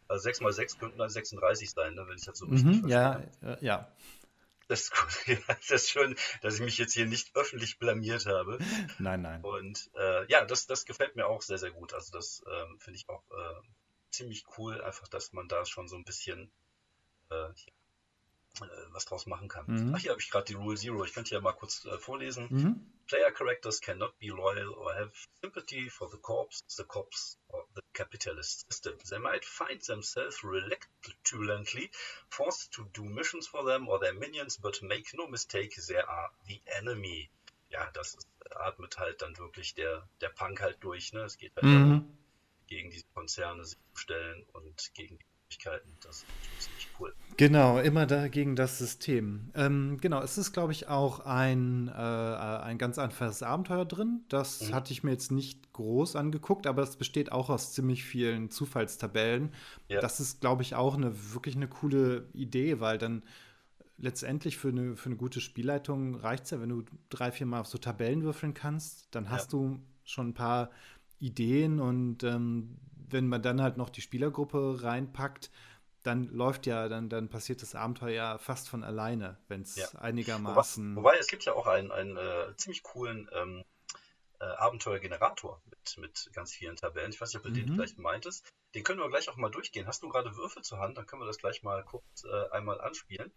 [0.10, 2.88] Also 6 mal 6 könnten dann 36 sein, ne, wenn ich das so richtig Mhm,
[2.90, 3.58] ja, verstehe.
[3.62, 3.88] äh, ja.
[4.74, 4.90] Das
[5.48, 8.58] das ist schön, dass ich mich jetzt hier nicht öffentlich blamiert habe.
[8.98, 9.44] Nein, nein.
[9.44, 11.94] Und äh, ja, das, das gefällt mir auch sehr, sehr gut.
[11.94, 13.62] Also das ähm, finde ich auch äh,
[14.10, 16.52] ziemlich cool, einfach, dass man da schon so ein bisschen
[17.30, 17.50] äh,
[18.92, 19.66] was draus machen kann.
[19.68, 19.94] Mhm.
[19.96, 21.04] Ach, hier habe ich gerade die Rule Zero.
[21.04, 22.48] Ich könnte hier mal kurz äh, vorlesen.
[22.50, 22.94] Mhm.
[23.08, 25.12] Player characters cannot be loyal or have
[25.42, 28.98] sympathy for the corps, the cops, or the capitalist system.
[29.10, 31.90] They might find themselves reluctantly
[32.30, 36.30] forced to do missions for them or their minions, but make no mistake, they are
[36.48, 37.30] the enemy.
[37.70, 41.12] Ja, das ist, atmet halt dann wirklich der, der Punk halt durch.
[41.12, 41.24] Ne?
[41.24, 42.18] Es geht halt darum, Mhm.
[42.68, 45.90] gegen diese Konzerne sich zu stellen und gegen die Möglichkeiten.
[46.02, 46.26] Das ist
[46.60, 47.14] ziemlich cool.
[47.38, 49.52] Genau, immer da gegen das System.
[49.56, 54.22] Ähm, genau, es ist, glaube ich, auch ein, äh, ein ganz einfaches Abenteuer drin.
[54.30, 54.74] Das Mhm.
[54.74, 59.52] hatte ich mir jetzt nicht groß angeguckt, aber es besteht auch aus ziemlich vielen Zufallstabellen.
[59.88, 60.02] Ja.
[60.02, 63.24] Das ist, glaube ich, auch eine wirklich eine coole Idee, weil dann
[63.98, 67.62] letztendlich für eine, für eine gute Spielleitung reicht es ja, wenn du drei, vier Mal
[67.62, 70.72] auf so Tabellen würfeln kannst, dann hast du schon ein paar
[71.20, 72.78] Ideen und ähm,
[73.14, 75.52] wenn man dann halt noch die Spielergruppe reinpackt,
[76.04, 80.00] dann läuft ja, dann, dann passiert das Abenteuer ja fast von alleine, wenn es Ja.
[80.00, 80.96] einigermaßen.
[80.96, 83.64] Wobei, wobei es gibt ja auch einen, einen äh, ziemlich coolen ähm,
[84.40, 87.12] äh, Abenteuergenerator mit, mit ganz vielen Tabellen.
[87.12, 87.76] Ich weiß nicht, ob du den Mhm.
[87.76, 88.46] vielleicht meintest.
[88.76, 89.88] Den können wir gleich auch mal durchgehen.
[89.88, 90.98] Hast du gerade Würfel zur Hand?
[90.98, 93.32] Dann können wir das gleich mal kurz äh, einmal anspielen.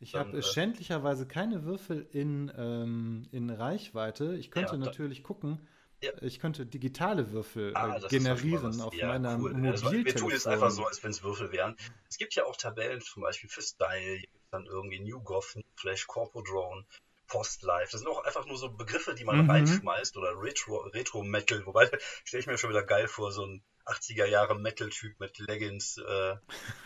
[0.00, 4.36] Ich habe äh, schändlicherweise keine Würfel in, ähm, in Reichweite.
[4.36, 5.66] Ich könnte Ja, natürlich gucken.
[6.00, 6.12] Ja.
[6.22, 9.52] Ich könnte digitale Würfel Ah, äh, generieren auf Ja, meiner cool.
[9.66, 10.86] Also, wir tun jetzt einfach so, Mobiltelefon.
[10.86, 11.76] als wenn es Würfel wären.
[12.08, 16.06] Es gibt ja auch Tabellen, zum Beispiel für Style, dann irgendwie New Goth, New Flash,
[16.06, 16.84] Corpo Drone,
[17.26, 17.88] Postlife.
[17.92, 19.50] Das sind auch einfach nur so Begriffe, die man Mhm.
[19.50, 21.66] reinschmeißt oder Retro, Retro Metal.
[21.66, 21.90] Wobei,
[22.24, 26.36] stelle ich mir schon wieder geil vor, so ein 80er Jahre Metal-Typ mit Leggings äh,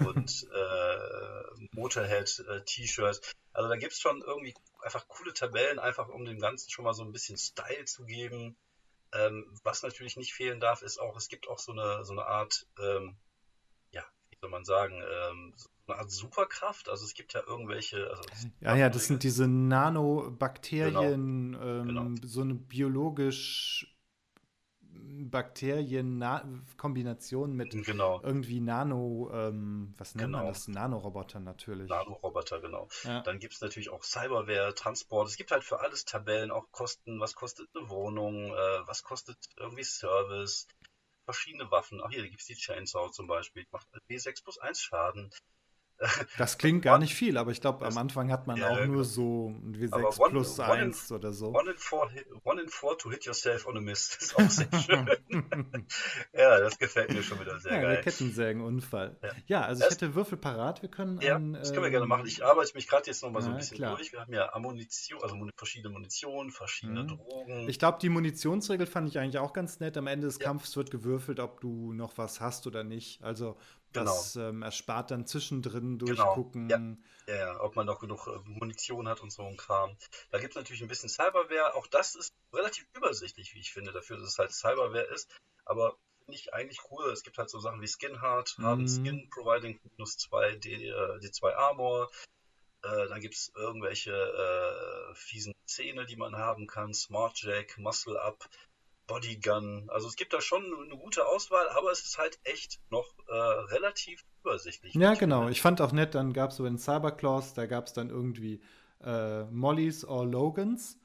[0.04, 2.62] und äh, Motorhead äh.
[3.54, 6.94] Also da gibt es schon irgendwie einfach coole Tabellen, einfach um dem Ganzen schon mal
[6.94, 8.56] so ein bisschen Style zu geben.
[9.14, 12.26] Ähm, was natürlich nicht fehlen darf, ist auch, es gibt auch so eine, so eine
[12.26, 13.16] Art, ähm,
[13.90, 16.88] ja, wie soll man sagen, ähm, so eine Art Superkraft.
[16.88, 18.22] Also es gibt ja irgendwelche, also
[18.60, 22.08] Ja, ja, das sind diese Nanobakterien, ähm, genau.
[22.22, 23.91] so eine biologisch
[25.30, 30.52] Bakterien-Kombination mit genau, irgendwie Nano, ähm, was nennt man Genau.
[30.52, 30.68] das?
[30.68, 31.88] Nanoroboter natürlich.
[31.88, 32.88] Nanoroboter, genau.
[33.04, 33.20] Ja.
[33.22, 35.28] Dann gibt es natürlich auch Cyberware, Transport.
[35.28, 37.20] Es gibt halt für alles Tabellen, auch Kosten.
[37.20, 38.52] Was kostet eine Wohnung?
[38.52, 40.66] Äh, was kostet irgendwie Service?
[41.24, 42.00] Verschiedene Waffen.
[42.02, 43.64] Ach, hier gibt es die Chainsaw zum Beispiel.
[43.70, 45.30] Macht W6 plus 1 Schaden.
[46.38, 48.92] Das klingt gar nicht viel, aber ich glaube, am Anfang hat man Ja, auch genau.
[48.94, 51.48] nur so ein Aber W6 one- plus one in- 1 oder so.
[51.54, 52.10] One in, four,
[52.44, 54.10] one in four to hit yourself on a miss.
[54.18, 55.10] Das ist auch sehr schön.
[56.32, 58.02] ja, das gefällt mir schon wieder sehr Ja, der geil.
[58.04, 59.16] Kettensägenunfall.
[59.22, 59.30] Ja.
[59.46, 60.82] Ja, also ich Das- hätte Würfel parat.
[60.82, 62.26] Wir können Ja, ein, das können wir ähm, gerne machen.
[62.26, 63.96] Ich arbeite mich gerade jetzt nochmal so ein bisschen klar.
[63.96, 64.12] durch.
[64.12, 67.08] Wir haben ja Ammunition, also verschiedene Munition, verschiedene Mhm.
[67.08, 67.68] Drogen.
[67.68, 69.96] Ich glaube, die Munitionsregel fand ich eigentlich auch ganz nett.
[69.96, 70.38] Am Ende des.
[70.42, 73.22] Kampfes wird gewürfelt, ob du noch was hast oder nicht.
[73.22, 73.56] Also
[73.92, 76.14] das ähm, erspart dann zwischendrin Genau.
[76.34, 76.68] durchgucken.
[76.68, 76.78] Ja.
[77.28, 79.96] Ja, ja, ob man noch genug äh, Munition hat und so ein Kram.
[80.30, 81.74] Da gibt es natürlich ein bisschen Cyberware.
[81.76, 85.30] Auch das ist relativ übersichtlich, wie ich finde, dafür, dass es halt Cyberware ist.
[85.64, 87.10] Aber finde ich eigentlich cool.
[87.12, 88.64] Es gibt halt so Sachen wie Skinheart, Mhm.
[88.64, 92.10] haben Skin Providing minus 2 D, äh, D2 Armor.
[92.82, 94.12] Äh, dann gibt es irgendwelche
[95.14, 96.92] fiesen Zähne, die man haben kann.
[96.94, 98.48] Smart Jack, Muscle Up,
[99.12, 99.88] Bodygun.
[99.90, 103.34] Also es gibt da schon eine gute Auswahl, aber es ist halt echt noch äh,
[103.34, 104.94] relativ übersichtlich.
[104.94, 105.48] Ja, genau.
[105.48, 108.60] Ich fand auch nett, dann gab es so in Cyberclaws, da gab es dann irgendwie
[109.02, 110.98] äh, Mollys or Logans.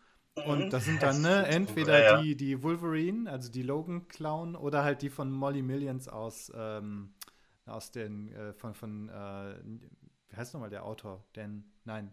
[0.43, 0.74] Und Mhm.
[0.74, 2.22] das sind dann ne, entweder ja.
[2.22, 7.13] die, die Wolverine, also die Logan-Clown, oder halt die von Molly Millions aus ähm,
[7.65, 9.56] aus den, äh, von, von äh,
[10.30, 11.26] wie heißt nochmal der Autor?
[11.36, 12.12] Den, nein,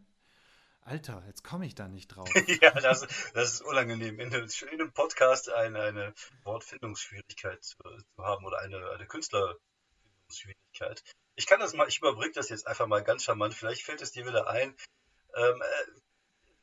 [0.87, 2.29] Alter, jetzt komme ich da nicht drauf.
[2.63, 8.45] ja, das, das, ist unangenehm, in, in einem Podcast eine, eine Wortfindungsschwierigkeit zu, zu, haben
[8.45, 11.03] oder eine, eine Künstlerfindungsschwierigkeit.
[11.37, 14.13] Ich kann das mal, ich überbrücke das jetzt einfach mal ganz charmant, vielleicht fällt es
[14.13, 14.77] dir wieder ein.
[15.37, 15.87] Ähm, äh,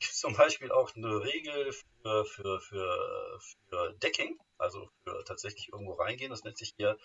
[0.01, 6.29] zum Beispiel auch eine Regel für, für, für, für Decking, also für tatsächlich irgendwo reingehen.
[6.29, 6.97] Das nennt sich hier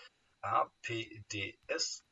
[0.43, 2.05] APDS,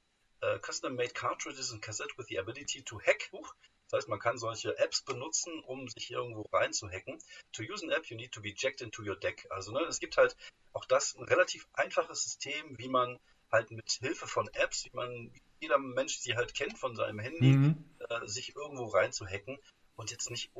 [0.43, 3.29] uh, Custom Made Cartridges and Cassette with the Ability to Hack.
[3.33, 3.55] Huch.
[3.91, 7.19] Das heißt, man kann solche Apps benutzen, um sich irgendwo reinzuhacken.
[7.53, 9.47] To use an app, you need to be jacked into your deck.
[9.51, 10.37] Also ne, es gibt halt
[10.73, 13.19] auch das ein relativ einfaches System, wie man
[13.53, 17.53] halt mit Hilfe von Apps, wie man jeder Mensch sie halt kennt von seinem Handy,
[17.53, 17.85] mhm.
[18.09, 19.59] äh, sich irgendwo reinzuhacken
[19.97, 20.51] und jetzt nicht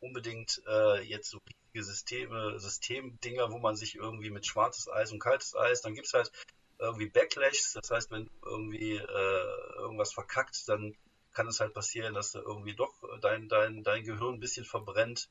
[0.00, 5.18] unbedingt äh, jetzt so riesige Systeme, Systemdinger, wo man sich irgendwie mit schwarzes Eis und
[5.18, 6.30] kaltes Eis, dann gibt es halt
[6.78, 10.94] irgendwie Backlash, das heißt, wenn irgendwie äh, irgendwas verkackt, dann
[11.32, 15.28] kann es halt passieren, dass du irgendwie doch dein, dein, dein Gehirn ein bisschen verbrennt.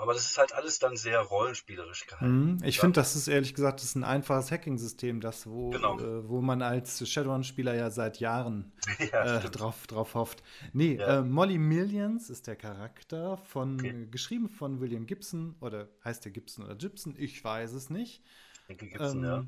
[0.00, 2.54] Aber das ist halt alles dann sehr rollenspielerisch gehalten.
[2.54, 2.58] Mhm.
[2.64, 5.98] Ich finde, das ist ehrlich gesagt das ist ein einfaches Hacking-System, das wo, genau.
[5.98, 8.72] äh, wo man als Shadowrun-Spieler ja seit Jahren
[9.12, 10.42] ja, äh, drauf, drauf hofft.
[10.72, 11.18] Nee, ja.
[11.18, 14.08] äh, Molly Millions ist der Charakter von okay.
[14.10, 17.14] geschrieben von William Gibson oder heißt der Gibson oder Gibson?
[17.16, 18.22] Ich weiß es nicht.
[18.68, 19.44] Gibson, ähm, ja.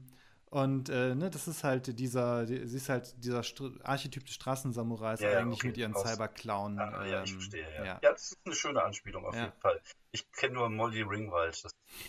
[0.51, 5.21] Und äh, ne, das ist halt dieser, sie ist halt dieser St Archetyp des Straßensamurais
[5.21, 6.79] ja, eigentlich okay, mit ihren Cyberclown.
[6.79, 7.85] Ah, ja, ich ähm, verstehe, ja.
[7.85, 8.01] ja.
[8.01, 8.13] ja.
[8.13, 9.81] das ist eine schöne Anspielung auf jeden Fall.
[10.13, 11.63] Ich kenne nur Molly Ringwald.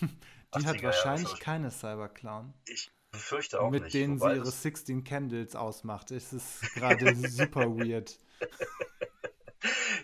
[0.56, 1.40] Die hat wahrscheinlich Jahre.
[1.40, 2.54] keine Cyberclown.
[2.66, 3.94] Ich befürchte auch mit nicht.
[3.94, 6.10] Mit denen sie ihre 16 Candles ausmacht.
[6.10, 8.18] Es ist gerade super weird.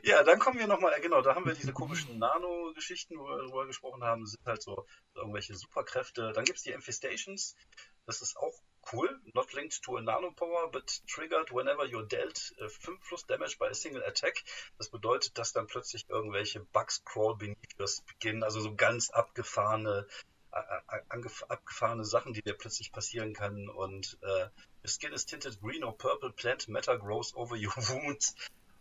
[0.02, 3.66] Ja, dann kommen wir nochmal, genau, da haben wir diese komischen Nano-Geschichten, wo wir darüber
[3.66, 6.32] gesprochen haben, sind halt so irgendwelche Superkräfte.
[6.34, 7.56] Dann gibt es die Infestations,
[8.06, 8.54] das ist auch
[8.92, 9.20] cool.
[9.34, 13.58] Not linked to a nano power, but triggered whenever you're dealt 5 uh, plus damage
[13.58, 14.44] by a single attack.
[14.78, 20.06] Das bedeutet, dass dann plötzlich irgendwelche Bugs crawl beneath beginnen, also so ganz abgefahrene
[21.48, 24.48] abgefahrene Sachen, die dir plötzlich passieren können und äh,
[24.82, 28.36] your skin is tinted green or purple, plant matter grows over your wounds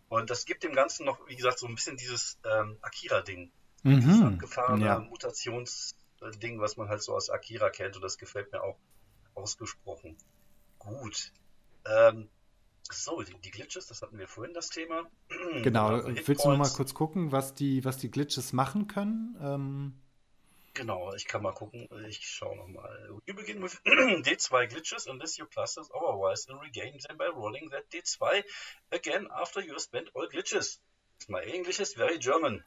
[0.08, 3.50] und das gibt dem Ganzen noch, wie gesagt, so ein bisschen dieses ähm, Akira-Ding.
[3.82, 4.00] Mhm.
[4.00, 4.98] Dieses abgefahrene ja.
[5.00, 8.78] Mutationsding, was man halt so aus Akira kennt und das gefällt mir auch
[9.34, 10.16] ausgesprochen
[10.84, 11.32] gut.
[11.86, 12.28] Ähm,
[12.90, 15.04] so, die, die, Glitches, das hatten wir vorhin das Thema.
[15.62, 19.36] Genau, also willst du noch mal kurz gucken, was die, was die Glitches machen können?
[19.40, 20.00] Ähm...
[20.74, 21.88] Genau, ich kann mal gucken.
[22.08, 23.08] Ich schaue nochmal.
[23.26, 27.70] You begin with D2 glitches unless your class is otherwise and regain them by rolling
[27.70, 28.42] that D2
[28.90, 30.80] again after you spent all glitches.
[31.28, 32.64] My English is very German.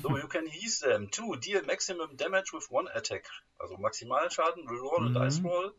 [0.00, 3.26] So you can use them to deal maximum damage with one attack.
[3.60, 5.06] Also Maximalschaden, reroll mhm.
[5.08, 5.74] und Dice Roll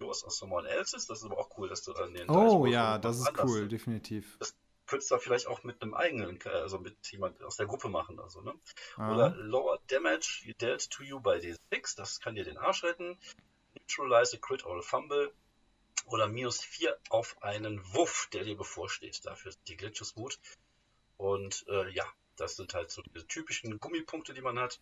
[0.00, 1.06] or someone else's.
[1.06, 4.36] Das ist aber auch cool, dass du dann den Oh ja, das ist cool, definitiv.
[4.38, 4.54] Das
[4.86, 8.18] könntest du vielleicht auch mit einem eigenen, also mit jemand aus der Gruppe machen.
[8.18, 8.54] Also, ne?
[8.96, 13.16] Oder Lower Damage you dealt to you by D6, das kann dir den Arsch retten.
[13.74, 15.32] Neutralize a Crit or a Fumble.
[16.06, 19.24] Oder minus 4 auf einen Wuff, der dir bevorsteht.
[19.24, 20.40] Dafür sind die Glitches gut.
[21.16, 22.04] Und äh, ja,
[22.36, 24.80] das sind halt so diese typischen Gummipunkte, die man hat.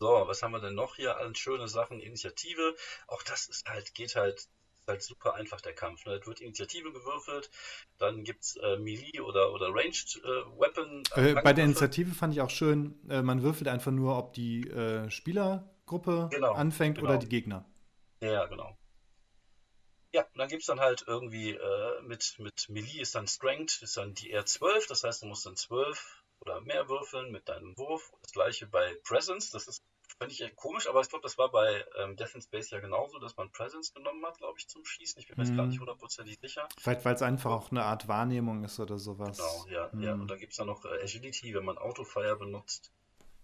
[0.00, 2.00] So, was haben wir denn noch hier an schöne Sachen?
[2.00, 2.76] Initiative.
[3.08, 4.48] Auch das ist halt, geht halt, ist
[4.86, 6.04] halt super einfach der Kampf.
[6.06, 6.14] Ne?
[6.14, 7.50] Es wird Initiative gewürfelt,
[7.98, 11.02] dann gibt es äh, Melee oder, oder Ranged äh, Weapon.
[11.14, 14.68] Äh, bei der Initiative fand ich auch schön, äh, man würfelt einfach nur, ob die
[14.68, 17.10] äh, Spielergruppe genau, anfängt genau.
[17.10, 17.64] oder die Gegner.
[18.20, 18.76] Ja, genau.
[20.12, 23.82] Ja, und dann gibt es dann halt irgendwie äh, mit, mit Melee ist dann Strength,
[23.82, 26.17] ist dann die R12, das heißt, du musst dann 12
[26.48, 28.12] oder mehr würfeln mit deinem Wurf.
[28.22, 29.84] Das gleiche bei Presence, das ist
[30.18, 33.18] fand ich komisch, aber ich glaube, das war bei ähm, Death in Space ja genauso,
[33.18, 35.20] dass man Presence genommen hat, glaube ich, zum Schießen.
[35.20, 35.70] Ich bin mir jetzt gar mhm.
[35.70, 36.68] nicht hundertprozentig sicher.
[36.76, 39.36] Vielleicht, weil es einfach auch eine Art Wahrnehmung ist oder sowas.
[39.36, 39.90] Genau, ja.
[39.92, 40.02] Mm.
[40.02, 40.12] ja.
[40.14, 42.90] Und dann gibt es dann noch äh, Agility, wenn man Autofire benutzt.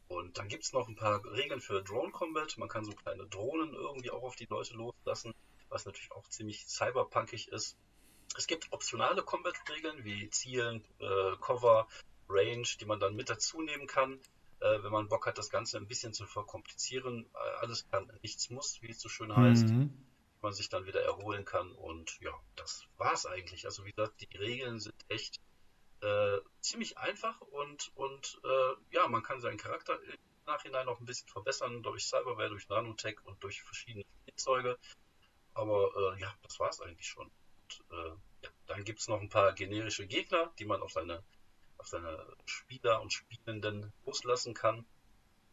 [0.09, 2.57] Und dann gibt es noch ein paar Regeln für Drone Combat.
[2.59, 5.35] Man kann so kleine Drohnen irgendwie auch auf die Leute loslassen,
[5.69, 7.77] was natürlich auch ziemlich cyberpunkig ist.
[8.37, 11.87] Es gibt optionale Combat-Regeln wie Zielen, äh, Cover,
[12.29, 14.21] Range, die man dann mit dazu nehmen kann,
[14.61, 17.27] äh, wenn man Bock hat, das Ganze ein bisschen zu verkomplizieren.
[17.35, 19.69] Äh, alles kann, nichts muss, wie es so schön heißt.
[19.69, 20.07] Mhm.
[20.41, 23.65] Man sich dann wieder erholen kann und ja, das war's eigentlich.
[23.65, 25.41] Also wie gesagt, die Regeln sind echt
[26.03, 31.07] äh, ziemlich einfach und, und äh, ja, man kann seinen Charakter im Nachhinein noch ein
[31.07, 34.79] bisschen verbessern durch Cyberware, durch Nanotech und durch verschiedene Spielzeuge.
[35.55, 37.27] Aber äh, ja, das war's eigentlich schon.
[37.27, 38.11] Und, äh,
[38.43, 41.23] ja, dann gibt es noch ein paar generische Gegner, die man auf seine
[41.85, 44.87] auf seine Spieler und Spielenden loslassen kann.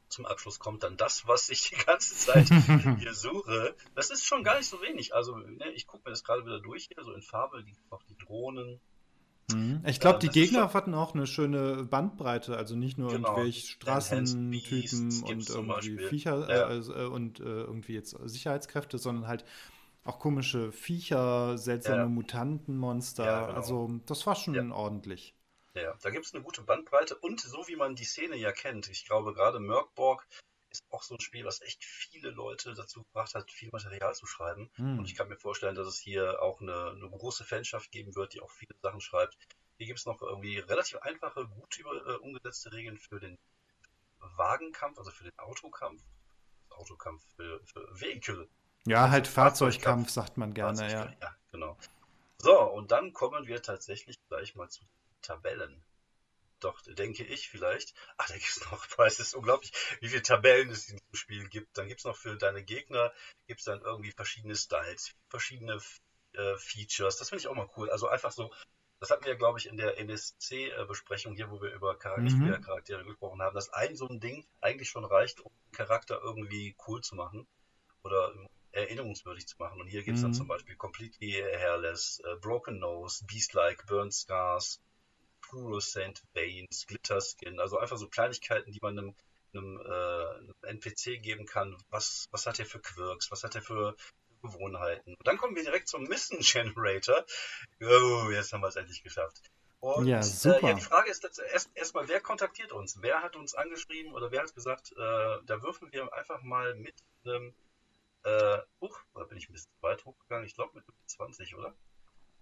[0.07, 2.47] zum Abschluss kommt dann das, was ich die ganze Zeit
[2.99, 3.75] hier suche.
[3.95, 5.13] Das ist schon gar nicht so wenig.
[5.13, 8.03] Also, ne, ich gucke mir das gerade wieder durch hier, so in Farbe, die, auch
[8.03, 8.81] die Drohnen.
[9.53, 9.83] Mhm.
[9.85, 13.29] Ich glaube, die Gegner hatten auch eine schöne Bandbreite, also nicht nur genau.
[13.29, 16.69] irgendwelche Straßentypen und irgendwie Viecher ja.
[16.69, 19.45] äh, äh, und äh, irgendwie jetzt Sicherheitskräfte, sondern halt
[20.03, 22.07] auch komische Viecher, seltsame ja.
[22.07, 23.25] Mutantenmonster.
[23.25, 23.57] Ja, genau.
[23.57, 25.35] Also das war schon ordentlich.
[25.73, 28.89] Ja, da gibt es eine gute Bandbreite und so wie man die Szene ja kennt,
[28.89, 30.27] ich glaube gerade Merkborg
[30.71, 34.25] ist auch so ein Spiel, was echt viele Leute dazu gebracht hat, viel Material zu
[34.25, 34.69] schreiben.
[34.75, 34.99] Hm.
[34.99, 38.33] Und ich kann mir vorstellen, dass es hier auch eine, eine, große Fanschaft geben wird,
[38.33, 39.37] die auch viele Sachen schreibt.
[39.77, 43.37] Hier gibt es noch irgendwie relativ einfache, gut über, äh, umgesetzte Regeln für den
[44.19, 46.01] Wagenkampf, also für den Autokampf.
[46.69, 48.47] Autokampf für, für Vehikel.
[48.85, 51.13] Ja, halt Fahrzeugkampf, Fahrzeugkampf, sagt man gerne, ja.
[51.21, 51.77] Ja, genau.
[52.37, 54.83] So, und dann kommen wir tatsächlich gleich mal zu
[55.21, 55.83] Tabellen.
[56.59, 57.95] Doch, denke ich vielleicht.
[58.17, 61.49] Ach, da gibt es noch, es ist unglaublich, wie viele Tabellen es in diesem Spiel
[61.49, 61.77] gibt.
[61.77, 63.11] Dann gibt es noch für deine Gegner,
[63.47, 65.79] gibt es dann irgendwie verschiedene Styles, verschiedene
[66.33, 67.17] äh, Features.
[67.17, 67.89] Das finde ich auch mal cool.
[67.89, 68.53] Also einfach so,
[68.99, 72.61] das hatten wir, glaube ich, in der NSC-Besprechung hier, wo wir über mhm.
[72.61, 76.75] Charaktere gesprochen haben, dass ein so ein Ding eigentlich schon reicht, um einen Charakter irgendwie
[76.87, 77.47] cool zu machen
[78.03, 78.31] oder
[78.71, 79.81] erinnerungswürdig zu machen.
[79.81, 80.27] Und hier gibt es mhm.
[80.27, 84.79] dann zum Beispiel Completely Hairless, uh, Broken Nose, Beast-like, Burnt Scars,
[85.51, 89.15] Fluorescent Veins, Glitter Skin, also einfach so Kleinigkeiten, die man einem,
[89.53, 91.77] einem, äh, einem NPC geben kann.
[91.89, 93.31] Was, was hat er für Quirks?
[93.31, 93.95] Was hat er für
[94.41, 95.13] Gewohnheiten?
[95.15, 97.25] Und dann kommen wir direkt zum Mission Generator.
[97.81, 99.41] Oh, jetzt haben wir es endlich geschafft.
[99.81, 100.61] Und ja, super.
[100.63, 103.01] Äh, ja, die Frage ist erst erstmal, wer kontaktiert uns?
[103.01, 106.93] Wer hat uns angeschrieben oder wer hat gesagt, äh, da würfeln wir einfach mal mit
[107.25, 107.53] einem,
[108.23, 111.73] äh, uh, da bin ich ein bisschen weit hochgegangen, ich glaube mit 20, oder?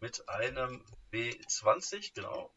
[0.02, 2.54] Mit einem W20, genau.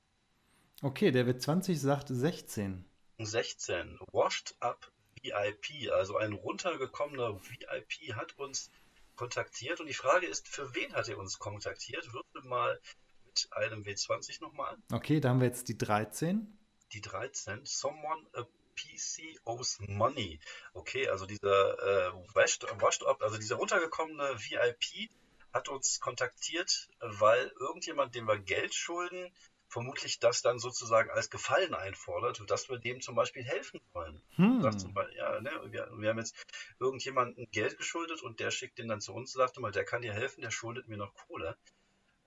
[0.85, 2.85] Okay, der W20 sagt 16.
[3.19, 4.01] 16.
[4.11, 4.91] Washed Up
[5.23, 8.69] VIP, also ein runtergekommener VIP hat uns
[9.15, 12.13] kontaktiert und die Frage ist, für wen hat er uns kontaktiert?
[12.13, 12.81] Würfel mal
[13.27, 14.77] mit einem W20 nochmal.
[14.91, 16.59] Okay, da haben wir jetzt die 13.
[16.93, 17.61] Die 13.
[17.65, 18.43] Someone a
[18.75, 20.41] PC owes money.
[20.75, 25.11] Okay, also dieser äh, washed, washed Up, also dieser runtergekommene VIP
[25.53, 29.31] hat uns kontaktiert, weil irgendjemand, dem wir Geld schulden,
[29.73, 34.21] vermutlich das dann sozusagen als Gefallen einfordert, dass wir dem zum Beispiel helfen wollen.
[34.37, 34.61] Hm.
[34.61, 36.37] Beispiel, ja, ne, wir, wir, haben jetzt
[36.79, 40.03] irgendjemandem Geld geschuldet und der schickt den dann zu uns und sagt mal, der kann
[40.03, 41.57] dir helfen, der schuldet mir noch Kohle.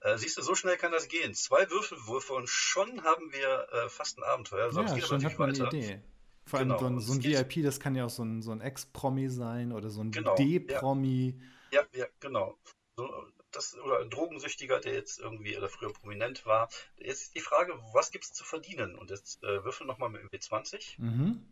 [0.01, 1.35] Äh, siehst du, so schnell kann das gehen.
[1.35, 4.71] Zwei Würfelwürfe und schon haben wir äh, fast ein Abenteuer.
[4.71, 6.01] Sonst ja, schon hat man eine Idee.
[6.47, 8.51] Vor allem genau, so ein, so ein VIP, das kann ja auch so ein, so
[8.51, 11.39] ein Ex-Promi sein oder so ein genau, D-Promi.
[11.71, 11.81] Ja.
[11.81, 12.57] ja, ja, genau.
[12.97, 13.09] So,
[13.55, 16.69] das, oder ein Drogensüchtiger, der jetzt irgendwie oder früher prominent war.
[16.97, 18.95] Jetzt ist die Frage, was gibt es zu verdienen?
[18.95, 21.01] Und jetzt äh, würfel nochmal mit dem W20.
[21.01, 21.45] Mhm.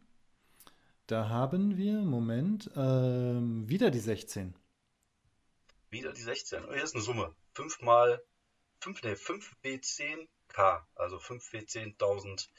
[1.07, 4.55] Da haben wir, Moment, ähm, wieder die 16.
[5.89, 6.65] Wieder die 16.
[6.65, 7.35] Oh, hier ist eine Summe.
[7.53, 8.23] 5 mal
[8.79, 12.49] 5, nee, 5 W10K, also 5 W10.000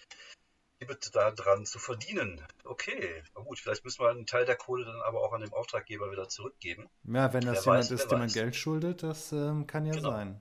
[0.86, 2.40] gibt da dran zu verdienen.
[2.64, 5.52] Okay, na gut, vielleicht müssen wir einen Teil der Kohle dann aber auch an den
[5.52, 6.88] Auftraggeber wieder zurückgeben.
[7.04, 9.92] Ja, wenn das wer jemand weiß, ist, dem man Geld schuldet, das ähm, kann ja
[9.92, 10.10] genau.
[10.10, 10.40] sein.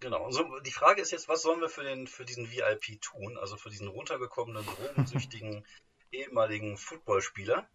[0.00, 0.24] Genau.
[0.24, 3.36] Und so, die Frage ist jetzt, was sollen wir für, den, für diesen VIP tun?
[3.36, 5.64] Also für diesen runtergekommenen, drogensüchtigen
[6.12, 7.68] ehemaligen Footballspieler.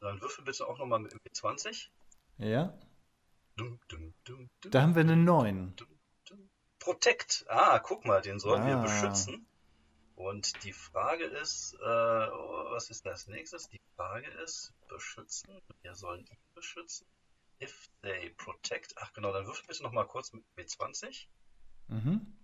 [0.00, 1.88] Dann würfel bitte auch nochmal mit M20.
[2.38, 2.76] Ja.
[3.56, 5.76] Dum, dum, dum, da haben wir eine 9.
[6.78, 7.44] Protect.
[7.48, 8.66] Ah, guck mal, den sollen ah.
[8.66, 9.46] wir beschützen.
[10.22, 13.68] Und die Frage ist, äh, was ist das nächstes?
[13.68, 15.60] Die Frage ist, beschützen.
[15.82, 17.08] Wir sollen ihn beschützen.
[17.60, 18.94] If they protect.
[18.98, 21.26] Ach genau, dann würfel bitte nochmal kurz mit B20.
[21.88, 22.38] Mhm.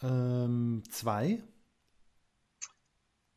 [0.00, 1.42] Ähm, zwei.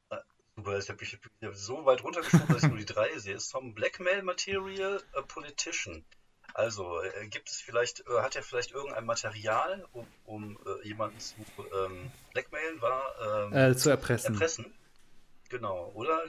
[0.10, 0.20] Äh,
[0.56, 1.06] super, ich habe
[1.42, 3.40] hab so weit runtergeschoben, dass ich nur die drei sehe.
[3.40, 6.06] Some Blackmail Material, a Politician.
[6.54, 11.20] Also, äh, gibt es vielleicht, äh, hat er vielleicht irgendein Material, um, um äh, jemanden
[11.20, 14.34] zu ähm, blackmailen, war ähm, äh, zu erpressen.
[14.34, 14.74] erpressen?
[15.52, 15.92] Genau.
[15.96, 16.22] Oder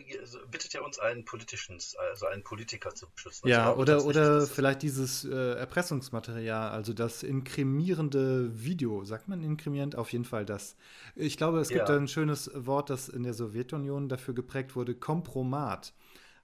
[0.50, 1.78] bittet er uns einen politischen,
[2.10, 3.48] also einen Politiker zu beschützen?
[3.48, 9.04] Ja, glaube, oder, oder vielleicht dieses äh, Erpressungsmaterial, also das inkrimierende Video.
[9.04, 9.94] Sagt man inkrimierend?
[9.94, 10.76] Auf jeden Fall das.
[11.14, 11.96] Ich glaube, es gibt ja.
[11.96, 15.94] ein schönes Wort, das in der Sowjetunion dafür geprägt wurde: Kompromat.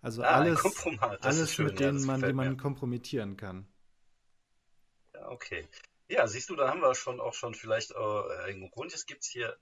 [0.00, 0.64] Also ah, alles,
[1.20, 3.66] alles schön, mit denen ja, man jemanden kompromittieren kann.
[5.14, 5.68] Ja, okay.
[6.08, 8.92] Ja, siehst du, da haben wir schon auch schon vielleicht äh, einen Grund.
[8.92, 9.58] Jetzt gibt es hier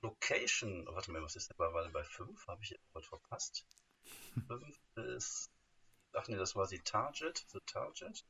[0.00, 0.88] Location.
[0.88, 2.46] Oh, warte mal, was ist denn bei, bei 5?
[2.48, 3.66] Habe ich etwas verpasst?
[4.48, 5.50] 5 ist.
[6.14, 7.44] Ach nee, das war die Target.
[7.48, 8.24] The Target.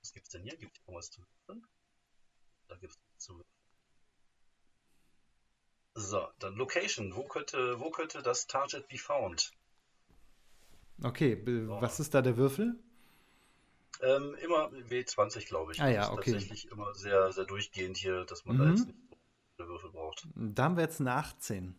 [0.00, 0.56] Was gibt es denn hier?
[0.56, 1.66] Gibt es irgendwas zu würfeln?
[2.68, 3.44] Da gibt es zu.
[5.94, 7.14] So, dann Location.
[7.14, 9.52] Wo könnte, wo könnte das Target be found?
[11.02, 11.38] Okay,
[11.80, 12.76] was ist da der Würfel?
[14.02, 15.80] Ähm, immer W20, glaube ich.
[15.80, 16.32] Ah ja, Das ist okay.
[16.32, 18.70] tatsächlich immer sehr, sehr durchgehend hier, dass man da Mhm.
[18.70, 18.96] jetzt nicht
[19.58, 20.26] Würfel braucht.
[20.34, 21.74] Da haben wir jetzt eine 18.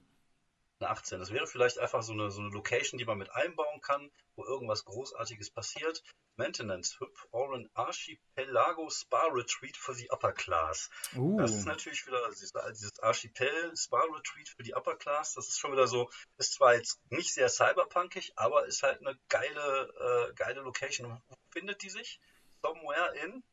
[0.79, 1.19] Eine 18.
[1.19, 4.45] Das wäre vielleicht einfach so eine, so eine Location, die man mit einbauen kann, wo
[4.45, 6.03] irgendwas Großartiges passiert.
[6.35, 10.91] Maintenance Hub or an Archipelago Spa Retreat for the Upper Class.
[11.15, 15.33] Uh, Das ist natürlich wieder dieses, Archipel Spa Retreat für die Upper Class.
[15.33, 19.17] Das ist schon wieder so, ist zwar jetzt nicht sehr cyberpunkig, aber ist halt eine
[19.29, 21.19] geile, äh, geile Location.
[21.27, 22.19] Wo findet die sich?
[22.61, 23.43] Somewhere in?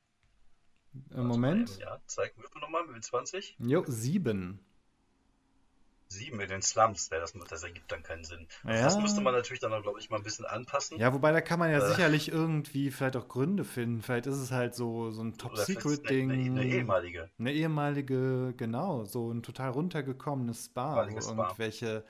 [1.10, 1.78] Moment.
[1.78, 3.56] Ja, zeig Würfel nochmal mit 20.
[3.58, 4.64] Jo, 7.
[6.14, 8.46] Sieben in den Slums, das, das ergibt dann keinen Sinn.
[8.62, 8.84] Also Ja.
[8.84, 10.98] Das müsste man natürlich dann, glaube ich, mal ein bisschen anpassen.
[10.98, 11.88] Ja, wobei da kann man ja Äh.
[11.90, 14.02] sicherlich irgendwie vielleicht auch Gründe finden.
[14.02, 16.30] Vielleicht ist es halt so, so ein Top-Secret-Ding.
[16.30, 17.30] Eine, eine, ehemalige.
[17.38, 21.30] Eine ehemalige, genau, so ein total runtergekommenes Spa, wo Spa.
[21.48, 22.04] irgendwelche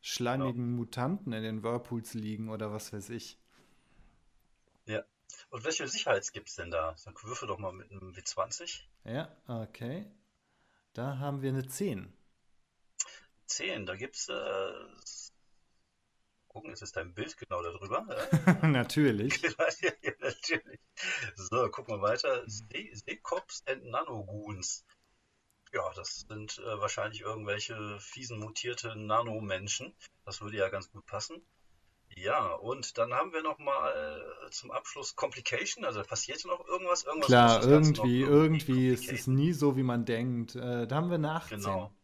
[0.00, 3.38] schleimigen Mutanten in den Whirlpools liegen oder was weiß ich.
[4.86, 5.02] Ja.
[5.50, 6.94] Und welche Sicherheits gibt es denn da?
[7.04, 8.80] Dann würfel doch mal mit einem W20.
[9.04, 10.06] Ja, okay.
[10.94, 12.12] Da haben wir eine 10.
[13.50, 14.28] 10, da gibt es.
[14.28, 14.72] Äh,
[16.48, 18.06] gucken, ist es dein Bild genau darüber?
[18.62, 19.40] Natürlich.
[19.42, 20.80] ja, ja, natürlich.
[21.36, 22.42] So, gucken wir weiter.
[22.46, 24.84] See- Seekops and Nanogoons.
[25.72, 29.94] Ja, das sind äh, wahrscheinlich irgendwelche fiesen mutierte Nanomenschen.
[30.24, 31.40] Das würde ja ganz gut passen.
[32.16, 35.84] Ja, und dann haben wir noch mal äh, zum Abschluss Complication.
[35.84, 37.04] Also passiert noch irgendwas?
[37.04, 40.56] Irgendwas Klar, irgendwie, irgendwie, es ist nie so, wie man denkt.
[40.56, 41.60] Äh, da haben wir eine 18.
[41.60, 41.94] Genau.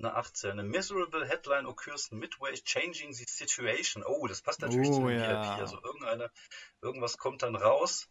[0.00, 0.60] Eine 18.
[0.60, 4.04] A miserable headline occurs midway changing the situation.
[4.04, 5.56] Oh, das passt natürlich Oh, zu dem ja.
[5.56, 5.60] VIP.
[5.60, 6.30] Also irgendeine,
[6.80, 8.08] irgendwas kommt dann raus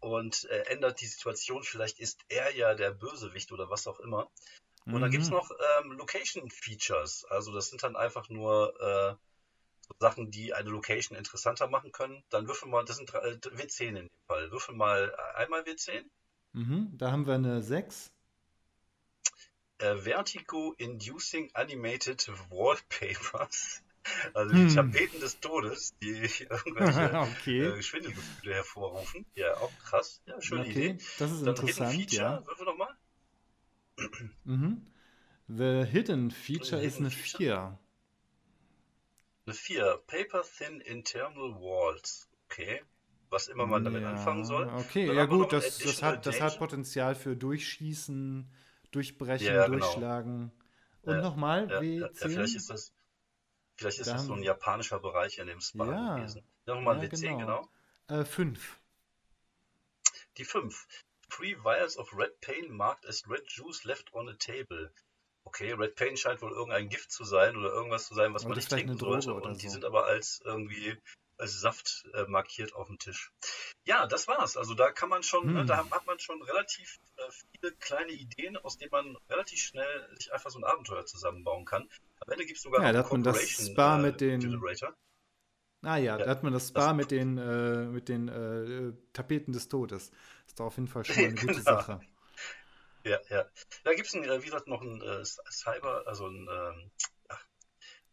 [0.00, 1.62] und äh, ändert die Situation.
[1.62, 4.30] Vielleicht ist er ja der Bösewicht oder was auch immer.
[4.90, 5.36] Und dann gibt es Mhm.
[5.36, 7.24] noch ähm, Location Features.
[7.26, 9.14] Also das sind dann einfach nur äh,
[9.86, 12.24] so Sachen, die eine Location interessanter machen können.
[12.30, 14.50] Dann würfel mal, das sind äh, W10 in dem Fall.
[14.50, 16.04] Würfel mal einmal W10.
[16.54, 18.10] Mhm, da haben wir eine 6.
[19.82, 23.82] äh, Vertigo-Inducing Animated Wallpapers.
[24.34, 24.66] Also die Hm.
[24.66, 26.10] Tapeten des Todes, die
[26.50, 27.60] irgendwelche okay.
[27.60, 29.26] äh, Schwindelgefühle hervorrufen.
[29.36, 30.20] Ja, auch krass.
[30.26, 30.98] Ja, schöne Okay, Idee.
[31.16, 32.46] das ist Dann Hidden interessant, Feature, ja.
[32.46, 32.96] würfel doch mal.
[34.44, 34.86] Mhm.
[35.48, 37.40] The Hidden Feature The ist Hidden eine Feature?
[37.46, 37.78] 4.
[39.46, 39.96] Eine 4.
[40.06, 42.28] Paper Thin Internal Walls.
[42.46, 42.82] Okay.
[43.30, 44.68] Was immer man damit anfangen soll.
[44.76, 46.58] Okay, Dann ja wir gut, das, das, hat, das hat.
[46.58, 48.50] Potenzial für Durchschießen,
[48.92, 49.78] Durchbrechen, Ja, ja, genau.
[49.78, 50.52] Durchschlagen.
[51.02, 52.28] Und Ja, nochmal, Ja, ja, ja, W10.
[52.28, 52.92] vielleicht ist das,
[53.76, 56.16] vielleicht ist Da das so ein japanischer Bereich in dem Spa Ja.
[56.16, 56.42] gewesen.
[56.66, 57.38] Nochmal Ja, ein W10, genau.
[57.38, 58.20] genau.
[58.20, 58.78] Äh, 5.
[60.36, 60.86] Die 5.
[61.30, 64.90] Three vials of red paint marked as red juice left on a table.
[65.44, 68.50] Okay, Red Paint scheint wohl irgendein Gift zu sein oder irgendwas zu sein, was Oder
[68.50, 69.34] man nicht trinken sollte.
[69.34, 69.72] Und die so.
[69.72, 70.96] sind aber als irgendwie
[71.38, 73.32] als Saft äh, markiert auf dem Tisch.
[73.84, 74.56] Ja, das war's.
[74.56, 75.66] Also da kann man schon, ne, Hm.
[75.66, 80.32] da hat man schon relativ äh, viele kleine Ideen, aus denen man relativ schnell sich
[80.32, 81.88] einfach so ein Abenteuer zusammenbauen kann.
[82.20, 84.94] Am Ende gibt es sogar Ja, noch man das Corporation, Spa äh, mit den- Generator.
[85.84, 88.92] Ah ja, Ja, da hat man das Spa das- mit den, äh, mit den äh,
[89.12, 90.12] Tapeten des Todes.
[90.46, 91.62] Ist doch auf jeden Fall schon mal eine gute Genau.
[91.62, 92.00] Sache.
[93.04, 93.50] Ja, ja.
[93.82, 96.90] Da gibt es, äh, wie gesagt, noch einen äh, Cyber, also einen ähm,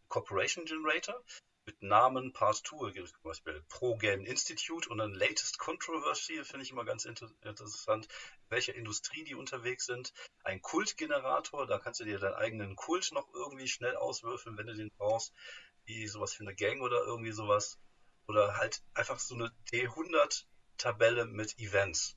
[0.08, 1.22] Corporation Generator
[1.70, 2.90] mit Namen Part 2.
[2.90, 7.04] Gibt es zum Beispiel Pro Game Institute und dann Latest Controversy, finde ich immer ganz
[7.04, 10.12] inter interessant, in welcher Industrie die unterwegs sind.
[10.42, 14.74] Ein Kultgenerator, da kannst du dir deinen eigenen Kult noch irgendwie schnell auswürfeln, wenn du
[14.74, 15.32] den brauchst,
[15.84, 17.78] wie sowas für eine Gang oder irgendwie sowas.
[18.26, 22.16] Oder halt einfach so eine D100-Tabelle mit Events.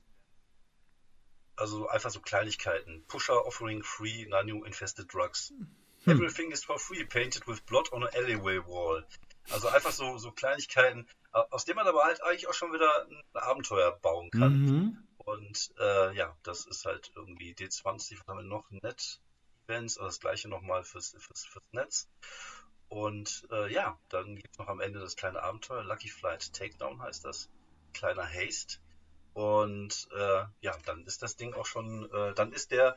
[1.54, 3.04] Also einfach so Kleinigkeiten.
[3.06, 5.52] Pusher offering free Nano-infested drugs.
[6.06, 9.04] Everything is for free, painted with blood on an alleyway wall.
[9.50, 13.06] Also einfach so, so Kleinigkeiten, au- aus denen man aber halt eigentlich auch schon wieder
[13.06, 14.60] ein Abenteuer bauen kann.
[14.62, 14.98] Mhm.
[15.18, 18.70] Und äh, ja, das ist halt irgendwie D20, was haben wir noch?
[18.70, 22.08] Net-Events, also das gleiche nochmal fürs, fürs, fürs Netz.
[22.88, 27.00] Und äh, ja, dann gibt es noch am Ende das kleine Abenteuer, Lucky Flight Takedown
[27.00, 27.48] heißt das.
[27.92, 28.78] Kleiner Haste.
[29.32, 32.96] Und äh, ja, dann ist das Ding auch schon, äh, dann ist der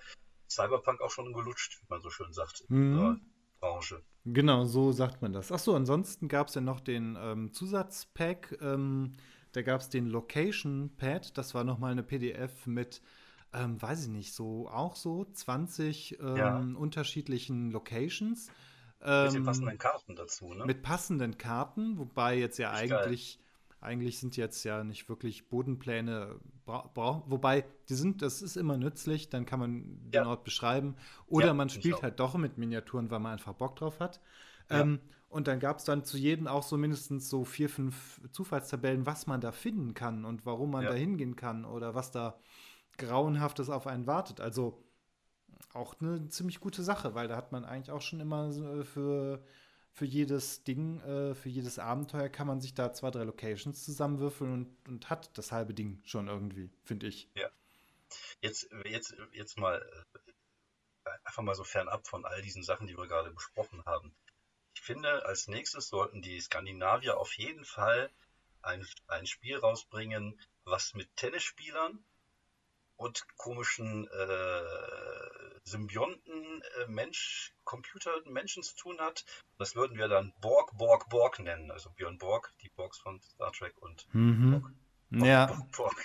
[0.50, 2.94] Cyberpunk auch schon gelutscht, wie man so schön sagt in Mhm.
[2.98, 3.20] unserer
[3.60, 4.04] Branche.
[4.34, 5.52] Genau, so sagt man das.
[5.52, 8.58] Achso, ansonsten gab es ja noch den ähm, Zusatzpack.
[8.62, 9.14] Ähm,
[9.54, 11.38] da gab es den Location Pad.
[11.38, 13.02] Das war nochmal eine PDF mit,
[13.54, 16.78] ähm, weiß ich nicht, so auch so 20 ähm, Ja.
[16.78, 18.48] unterschiedlichen Locations.
[19.22, 20.64] Mit den Ähm, passenden Karten dazu, ne?
[20.66, 23.20] mit passenden Karten, wobei jetzt ja Richtig geil.
[23.80, 29.46] Eigentlich sind jetzt ja nicht wirklich Bodenpläne, wobei die sind, das ist immer nützlich, dann
[29.46, 30.28] kann man den ja.
[30.28, 30.96] Ort beschreiben.
[31.28, 34.20] Oder ja, man spielt halt doch mit Miniaturen, weil man einfach Bock drauf hat.
[34.70, 34.82] Ja.
[34.82, 35.00] Ähm,
[35.30, 39.28] und dann gab es dann zu jedem auch so mindestens so vier, fünf Zufallstabellen, was
[39.28, 42.40] man da finden kann und warum man da hingehen kann oder was da
[42.98, 44.40] Grauenhaftes auf einen wartet.
[44.40, 44.84] Also
[45.74, 48.52] auch eine ziemlich gute Sache, weil da hat man eigentlich auch schon immer
[48.86, 49.44] für
[49.98, 54.54] für jedes Ding, äh, für jedes Abenteuer kann man sich da zwei, drei Locations zusammenwürfeln
[54.54, 57.28] und, und hat das halbe Ding schon irgendwie, finde ich.
[57.34, 57.50] Ja.
[58.42, 59.82] Jetzt, jetzt, jetzt mal
[61.04, 64.14] äh, einfach mal so fernab von all diesen Sachen, die wir gerade besprochen haben.
[64.76, 68.12] Ich finde, als nächstes sollten die Skandinavier auf jeden Fall
[68.62, 72.06] ein, ein Spiel rausbringen, was mit Tennisspielern
[72.98, 79.26] und komischen äh, Symbionten, äh, Mensch, Computer, Menschen zu tun hat.
[79.58, 81.72] Das würden wir dann Borg, Borg, Borg nennen.
[81.72, 84.52] Also Björn Borg, die Borgs von Star Trek und mhm.
[84.52, 84.74] Borg.
[85.12, 85.46] Borg, ja.
[85.46, 85.96] Borg, Borg.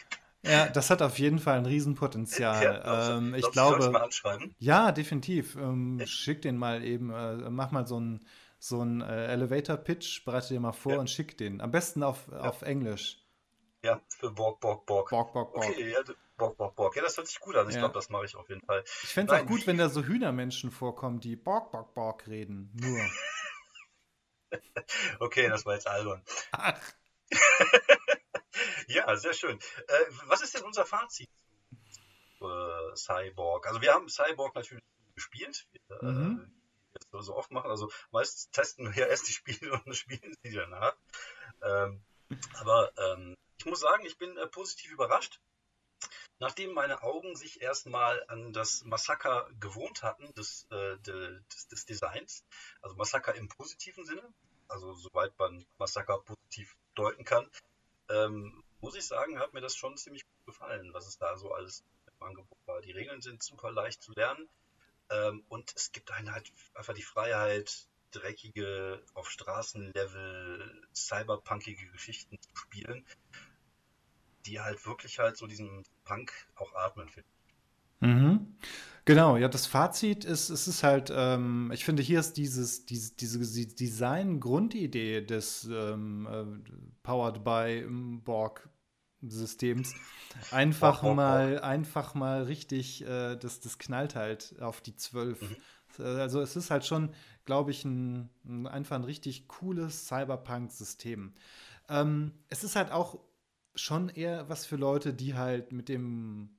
[0.45, 2.65] Ja, das hat auf jeden Fall ein Riesenpotenzial.
[2.65, 3.91] Ja, ähm, ich glaube.
[3.91, 4.55] Mal anschreiben?
[4.59, 5.55] Ja, definitiv.
[5.55, 8.27] Ähm, schick den mal eben, äh, mach mal so einen
[8.59, 10.99] so äh, Elevator-Pitch, bereite dir mal vor ja.
[10.99, 11.61] und schick den.
[11.61, 13.22] Am besten auf, auf Englisch.
[13.85, 15.11] Ja, für Borg, Borg, Borg.
[15.11, 15.67] Borg, Borg, Borg.
[15.67, 16.01] Okay, ja,
[16.37, 16.97] Borg, Borg, Borg.
[16.97, 17.69] Ja, das hört sich gut an.
[17.69, 17.81] Ich ja.
[17.81, 18.85] glaube, das mache ich auf jeden Fall.
[19.03, 22.71] Ich fände es auch gut, wenn da so Hühnermenschen vorkommen, die Borg, Borg, Borg reden.
[22.75, 23.01] Nur.
[25.21, 26.23] okay, das war jetzt albern.
[26.53, 26.81] Ach.
[28.87, 29.59] ja, sehr schön.
[29.59, 31.29] Äh, was ist denn unser Fazit
[32.39, 33.67] zu äh, Cyborg?
[33.67, 34.85] Also wir haben Cyborg natürlich
[35.17, 35.67] gespielt.
[35.91, 36.53] Äh, mhm.
[36.93, 37.71] Wie wir so oft machen.
[37.71, 40.95] Also meistens testen wir ja erst die Spiele und spielen sie danach.
[41.63, 42.05] Ähm,
[42.61, 45.41] aber ähm, ich muss sagen, ich bin äh, positiv überrascht.
[46.41, 52.45] Nachdem meine Augen sich erstmal an das Massaker gewohnt hatten, des, äh, des, des, Designs,
[52.81, 54.35] also Massaker im positiven Sinne,
[54.67, 57.49] also soweit man Massaker positiv deuten kann,
[58.09, 61.53] ähm, muss ich sagen, hat mir das schon ziemlich gut gefallen, was es da so
[61.53, 61.85] alles
[62.19, 62.81] im Angebot war.
[62.81, 64.49] Die Regeln sind super leicht zu lernen
[65.11, 72.57] ähm, und es gibt einen halt einfach die Freiheit, dreckige, auf Straßenlevel, cyberpunkige Geschichten zu
[72.57, 73.05] spielen,
[74.47, 77.29] die halt wirklich halt so diesen Punk auch atmen, finde
[78.01, 78.57] Mhm.
[79.05, 83.15] Genau, ja, das Fazit ist, es ist halt, ähm, ich finde, hier ist dieses, diese,
[83.15, 86.45] diese Design-Grundidee des ähm, äh,
[87.05, 87.87] Powered by
[88.25, 89.95] Borg-Systems
[90.51, 91.65] einfach Borg, Borg, mal, Borg.
[91.65, 95.41] einfach mal richtig, äh, das, das knallt halt auf die Zwölf.
[95.41, 95.57] Mhm.
[95.99, 97.15] Also es ist halt schon
[97.45, 98.31] glaube ich, ein,
[98.67, 101.35] einfach ein richtig cooles Cyberpunk-System.
[101.89, 103.19] Ähm, es ist halt auch
[103.75, 106.51] schon eher was für Leute, die halt mit dem,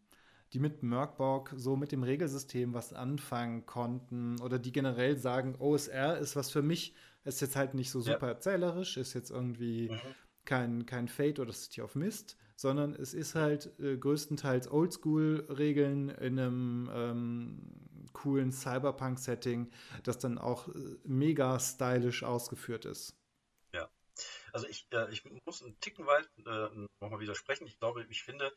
[0.53, 6.17] die mit Merkborg so mit dem Regelsystem was anfangen konnten oder die generell sagen, OSR
[6.17, 8.33] ist was für mich, ist jetzt halt nicht so super ja.
[8.33, 9.99] erzählerisch, ist jetzt irgendwie mhm.
[10.45, 16.39] kein, kein Fate oder City of Mist, sondern es ist halt äh, größtenteils Oldschool-Regeln in
[16.39, 17.59] einem ähm,
[18.13, 19.69] coolen Cyberpunk-Setting,
[20.03, 20.71] das dann auch äh,
[21.03, 23.15] mega stylisch ausgeführt ist.
[24.53, 27.67] Also ich, äh, ich muss einen Ticken weit äh, nochmal widersprechen.
[27.67, 28.53] Ich glaube, ich finde,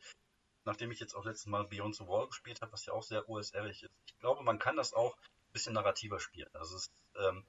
[0.63, 3.27] nachdem ich jetzt auch letztes Mal Beyond the Wall gespielt habe, was ja auch sehr
[3.27, 6.49] OSR-ig ist, ich glaube, man kann das auch ein bisschen narrativer spielen.
[6.53, 7.43] Also es ist, ähm,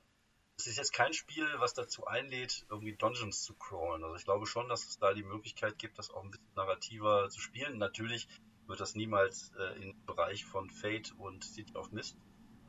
[0.57, 4.03] es ist jetzt kein Spiel, was dazu einlädt, irgendwie Dungeons zu crawlen.
[4.03, 7.29] Also ich glaube schon, dass es da die Möglichkeit gibt, das auch ein bisschen narrativer
[7.29, 7.79] zu spielen.
[7.79, 8.29] Natürlich
[8.67, 12.17] wird das niemals äh, in den Bereich von Fate und City of Mist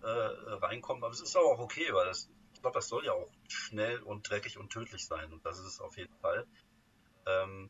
[0.01, 3.31] äh, reinkommen, aber es ist auch okay, weil das, ich glaube, das soll ja auch
[3.47, 6.45] schnell und dreckig und tödlich sein und das ist es auf jeden Fall.
[7.25, 7.69] Ähm,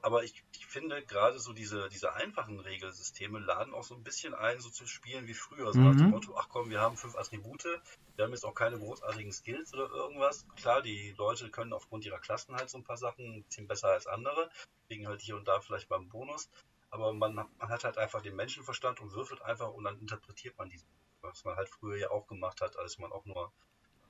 [0.00, 4.34] aber ich, ich finde gerade so diese, diese einfachen Regelsysteme laden auch so ein bisschen
[4.34, 5.72] ein, so zu spielen wie früher.
[5.72, 5.86] So mhm.
[5.86, 9.32] nach dem Motto, ach komm, wir haben fünf Attribute, wir haben jetzt auch keine großartigen
[9.32, 10.46] Skills oder irgendwas.
[10.54, 14.06] Klar, die Leute können aufgrund ihrer Klassen halt so ein paar Sachen bisschen besser als
[14.06, 14.52] andere,
[14.86, 16.48] kriegen halt hier und da vielleicht beim Bonus.
[16.90, 20.70] Aber man, man hat halt einfach den Menschenverstand und würfelt einfach und dann interpretiert man
[20.70, 20.86] diesen.
[21.22, 23.52] Was man halt früher ja auch gemacht hat, als man auch nur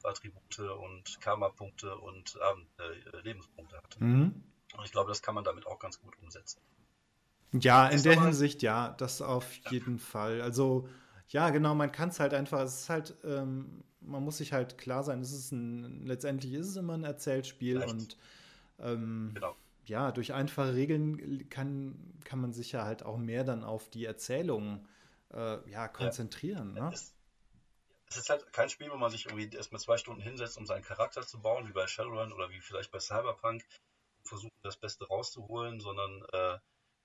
[0.05, 2.38] Attribute und Karma-Punkte und
[2.78, 4.05] äh, Lebenspunkte hatte.
[4.05, 4.44] Mhm.
[4.76, 6.61] Und ich glaube, das kann man damit auch ganz gut umsetzen.
[7.53, 9.70] Ja, in der Hinsicht ja, das auf ja.
[9.70, 10.42] jeden Fall.
[10.42, 10.88] Also
[11.28, 14.78] ja, genau, man kann es halt einfach, es ist halt, ähm, man muss sich halt
[14.78, 17.92] klar sein, es ist ein, letztendlich ist es immer ein Erzählspiel Vielleicht.
[17.92, 18.16] und
[18.78, 19.57] ähm, genau.
[19.86, 24.05] ja, durch einfache Regeln kann, kann man sich ja halt auch mehr dann auf die
[24.05, 24.86] Erzählung
[25.32, 26.74] äh, ja, konzentrieren.
[26.76, 26.88] Ja.
[26.88, 26.94] Ne?
[26.94, 27.14] Es,
[28.11, 30.82] es, ist halt kein Spiel, wo man sich irgendwie erstmal zwei Stunden hinsetzt, um seinen
[30.82, 33.64] Charakter zu bauen, wie bei Shadowrun oder wie vielleicht bei Cyberpunk,
[34.24, 36.59] versuchen, das Beste rauszuholen, sondern äh,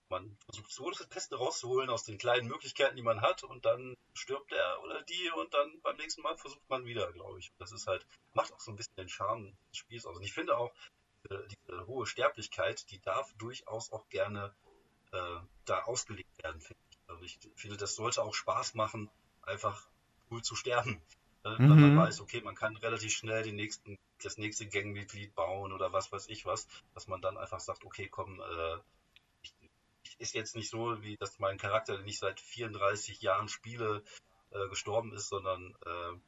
[0.09, 3.97] man versucht so das Beste rauszuholen aus den kleinen Möglichkeiten, die man hat und dann
[4.13, 7.51] stirbt er oder die und dann beim nächsten Mal versucht man wieder, glaube ich.
[7.57, 10.17] Das ist halt, macht auch so ein bisschen den Charme des Spiels aus.
[10.17, 10.71] Und ich finde auch,
[11.23, 14.53] diese, diese hohe Sterblichkeit, die darf durchaus auch gerne
[15.11, 16.99] äh, da ausgelegt werden, finde ich.
[17.07, 19.09] Also ich finde, das sollte auch Spaß machen,
[19.41, 19.87] einfach
[20.31, 21.01] cool zu sterben.
[21.45, 21.69] Äh, mhm.
[21.69, 25.91] Wenn man weiß, okay, man kann relativ schnell den nächsten, das nächste Gangmitglied bauen oder
[25.91, 28.77] was weiß ich was, dass man dann einfach sagt, okay, komm, äh,
[29.41, 29.53] ich,
[30.03, 34.03] ich, ist jetzt nicht so, wie dass mein Charakter, den ich seit 34 Jahren spiele,
[34.51, 36.19] äh, gestorben ist, sondern äh,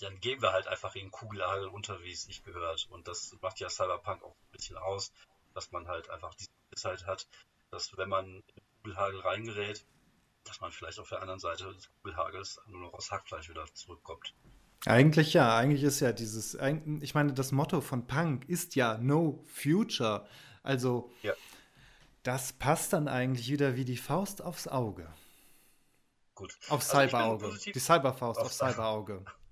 [0.00, 2.86] dann gehen wir halt einfach in Kugelhagel unter, wie es sich gehört.
[2.90, 5.12] Und das macht ja Cyberpunk auch ein bisschen aus,
[5.54, 7.28] dass man halt einfach diese Gewissheit hat,
[7.70, 9.86] dass wenn man in Kugelhagel reingerät,
[10.44, 14.34] dass man vielleicht auf der anderen Seite des Kugelhagels nur noch aus Hackfleisch wieder zurückkommt.
[14.86, 16.58] Eigentlich ja, eigentlich ist ja dieses,
[17.00, 20.26] ich meine, das Motto von Punk ist ja No Future.
[20.62, 21.32] Also, ja.
[22.22, 25.08] das passt dann eigentlich wieder wie die Faust aufs Auge.
[26.34, 26.58] Gut.
[26.68, 27.58] Auf also Cyberauge.
[27.64, 29.24] Die Cyberfaust auf, auf Cyberauge.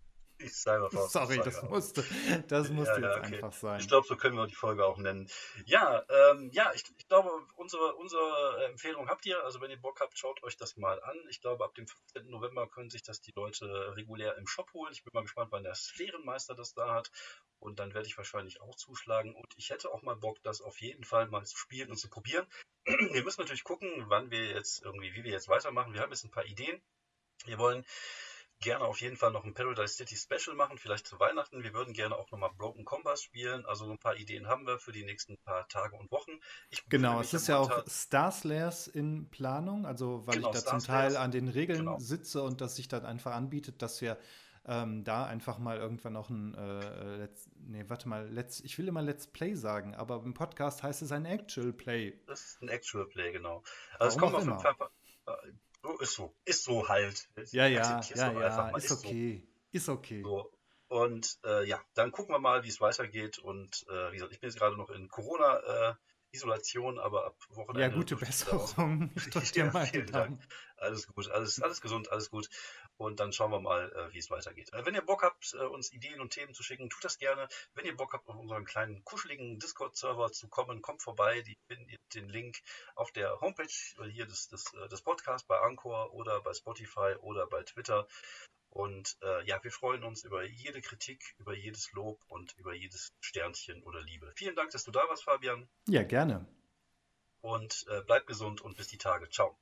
[1.08, 2.04] Sorry, das musste,
[2.48, 3.34] das musste ja, ja, jetzt okay.
[3.36, 3.80] einfach sein.
[3.80, 5.28] Ich glaube, so können wir die Folge auch nennen.
[5.66, 9.42] Ja, ähm, ja, ich, ich, glaube, unsere, unsere Empfehlung habt ihr.
[9.44, 11.16] Also wenn ihr Bock habt, schaut euch das mal an.
[11.28, 12.28] Ich glaube, ab dem 15.
[12.28, 14.92] November können sich das die Leute regulär im Shop holen.
[14.92, 17.10] Ich bin mal gespannt, wann der Sphärenmeister das da hat.
[17.58, 19.34] Und dann werde ich wahrscheinlich auch zuschlagen.
[19.34, 22.08] Und ich hätte auch mal Bock, das auf jeden Fall mal zu spielen und zu
[22.08, 22.46] probieren.
[22.84, 25.94] wir müssen natürlich gucken, wann wir jetzt irgendwie, wie wir jetzt weitermachen.
[25.94, 26.82] Wir haben jetzt ein paar Ideen.
[27.44, 27.84] Wir wollen
[28.62, 31.62] gerne auf jeden Fall noch ein Paradise City Special machen, vielleicht zu Weihnachten.
[31.62, 33.66] Wir würden gerne auch nochmal Broken Compass spielen.
[33.66, 36.40] Also so ein paar Ideen haben wir für die nächsten paar Tage und Wochen.
[36.88, 40.78] genau, es ist ja auch Star Slayers in Planung, also weil genau, ich da Star
[40.78, 41.24] zum Teil Slayers.
[41.24, 41.98] an den Regeln genau.
[41.98, 44.18] sitze und das sich dann einfach anbietet, dass wir
[44.64, 48.86] ähm, da einfach mal irgendwann noch ein äh, Let's, nee, warte mal, Let's, ich will
[48.86, 52.16] immer Let's Play sagen, aber im Podcast heißt es ein Actual Play.
[52.26, 53.64] Das ist ein Actual Play, genau.
[53.98, 55.52] Also Warum es kommt auf jeden Fall
[55.82, 56.34] so ist so.
[56.44, 57.28] Ist so halt.
[57.50, 58.76] Ja, ja, ja, ja.
[58.76, 59.42] Ist, ist, okay.
[59.42, 59.76] So.
[59.76, 60.22] Ist okay.
[60.22, 60.52] So.
[60.88, 63.38] Und äh, ja, dann gucken wir mal, wie es weitergeht.
[63.38, 65.96] Und äh, wie gesagt, ich bin jetzt gerade noch in Corona.
[66.32, 67.80] Isolation, aber ab Wochenende.
[67.80, 69.10] Ja, gute Besserung.
[69.42, 70.42] Ich dir mal vielen Dank.
[70.76, 72.48] Alles gut, alles, alles gesund, alles gut.
[72.96, 74.72] Und dann schauen wir mal, äh, wie es weitergeht.
[74.72, 77.48] Äh, wenn ihr Bock habt, äh, uns Ideen und Themen zu schicken, tut das gerne.
[77.74, 81.42] Wenn ihr Bock habt, auf unseren kleinen kuscheligen Discord-Server zu kommen, kommt vorbei.
[81.42, 82.58] Die findet den Link
[82.94, 83.68] auf der Homepage
[84.10, 88.06] hier des, des, des Podcasts bei Anchor oder bei Spotify oder bei Twitter.
[88.72, 93.12] Und äh, ja, wir freuen uns über jede Kritik, über jedes Lob und über jedes
[93.20, 94.32] Sternchen oder Liebe.
[94.34, 95.68] Vielen Dank, dass du da warst, Fabian.
[95.88, 96.46] Ja, gerne.
[97.42, 99.28] Und äh, bleib gesund und bis die Tage.
[99.28, 99.58] Ciao.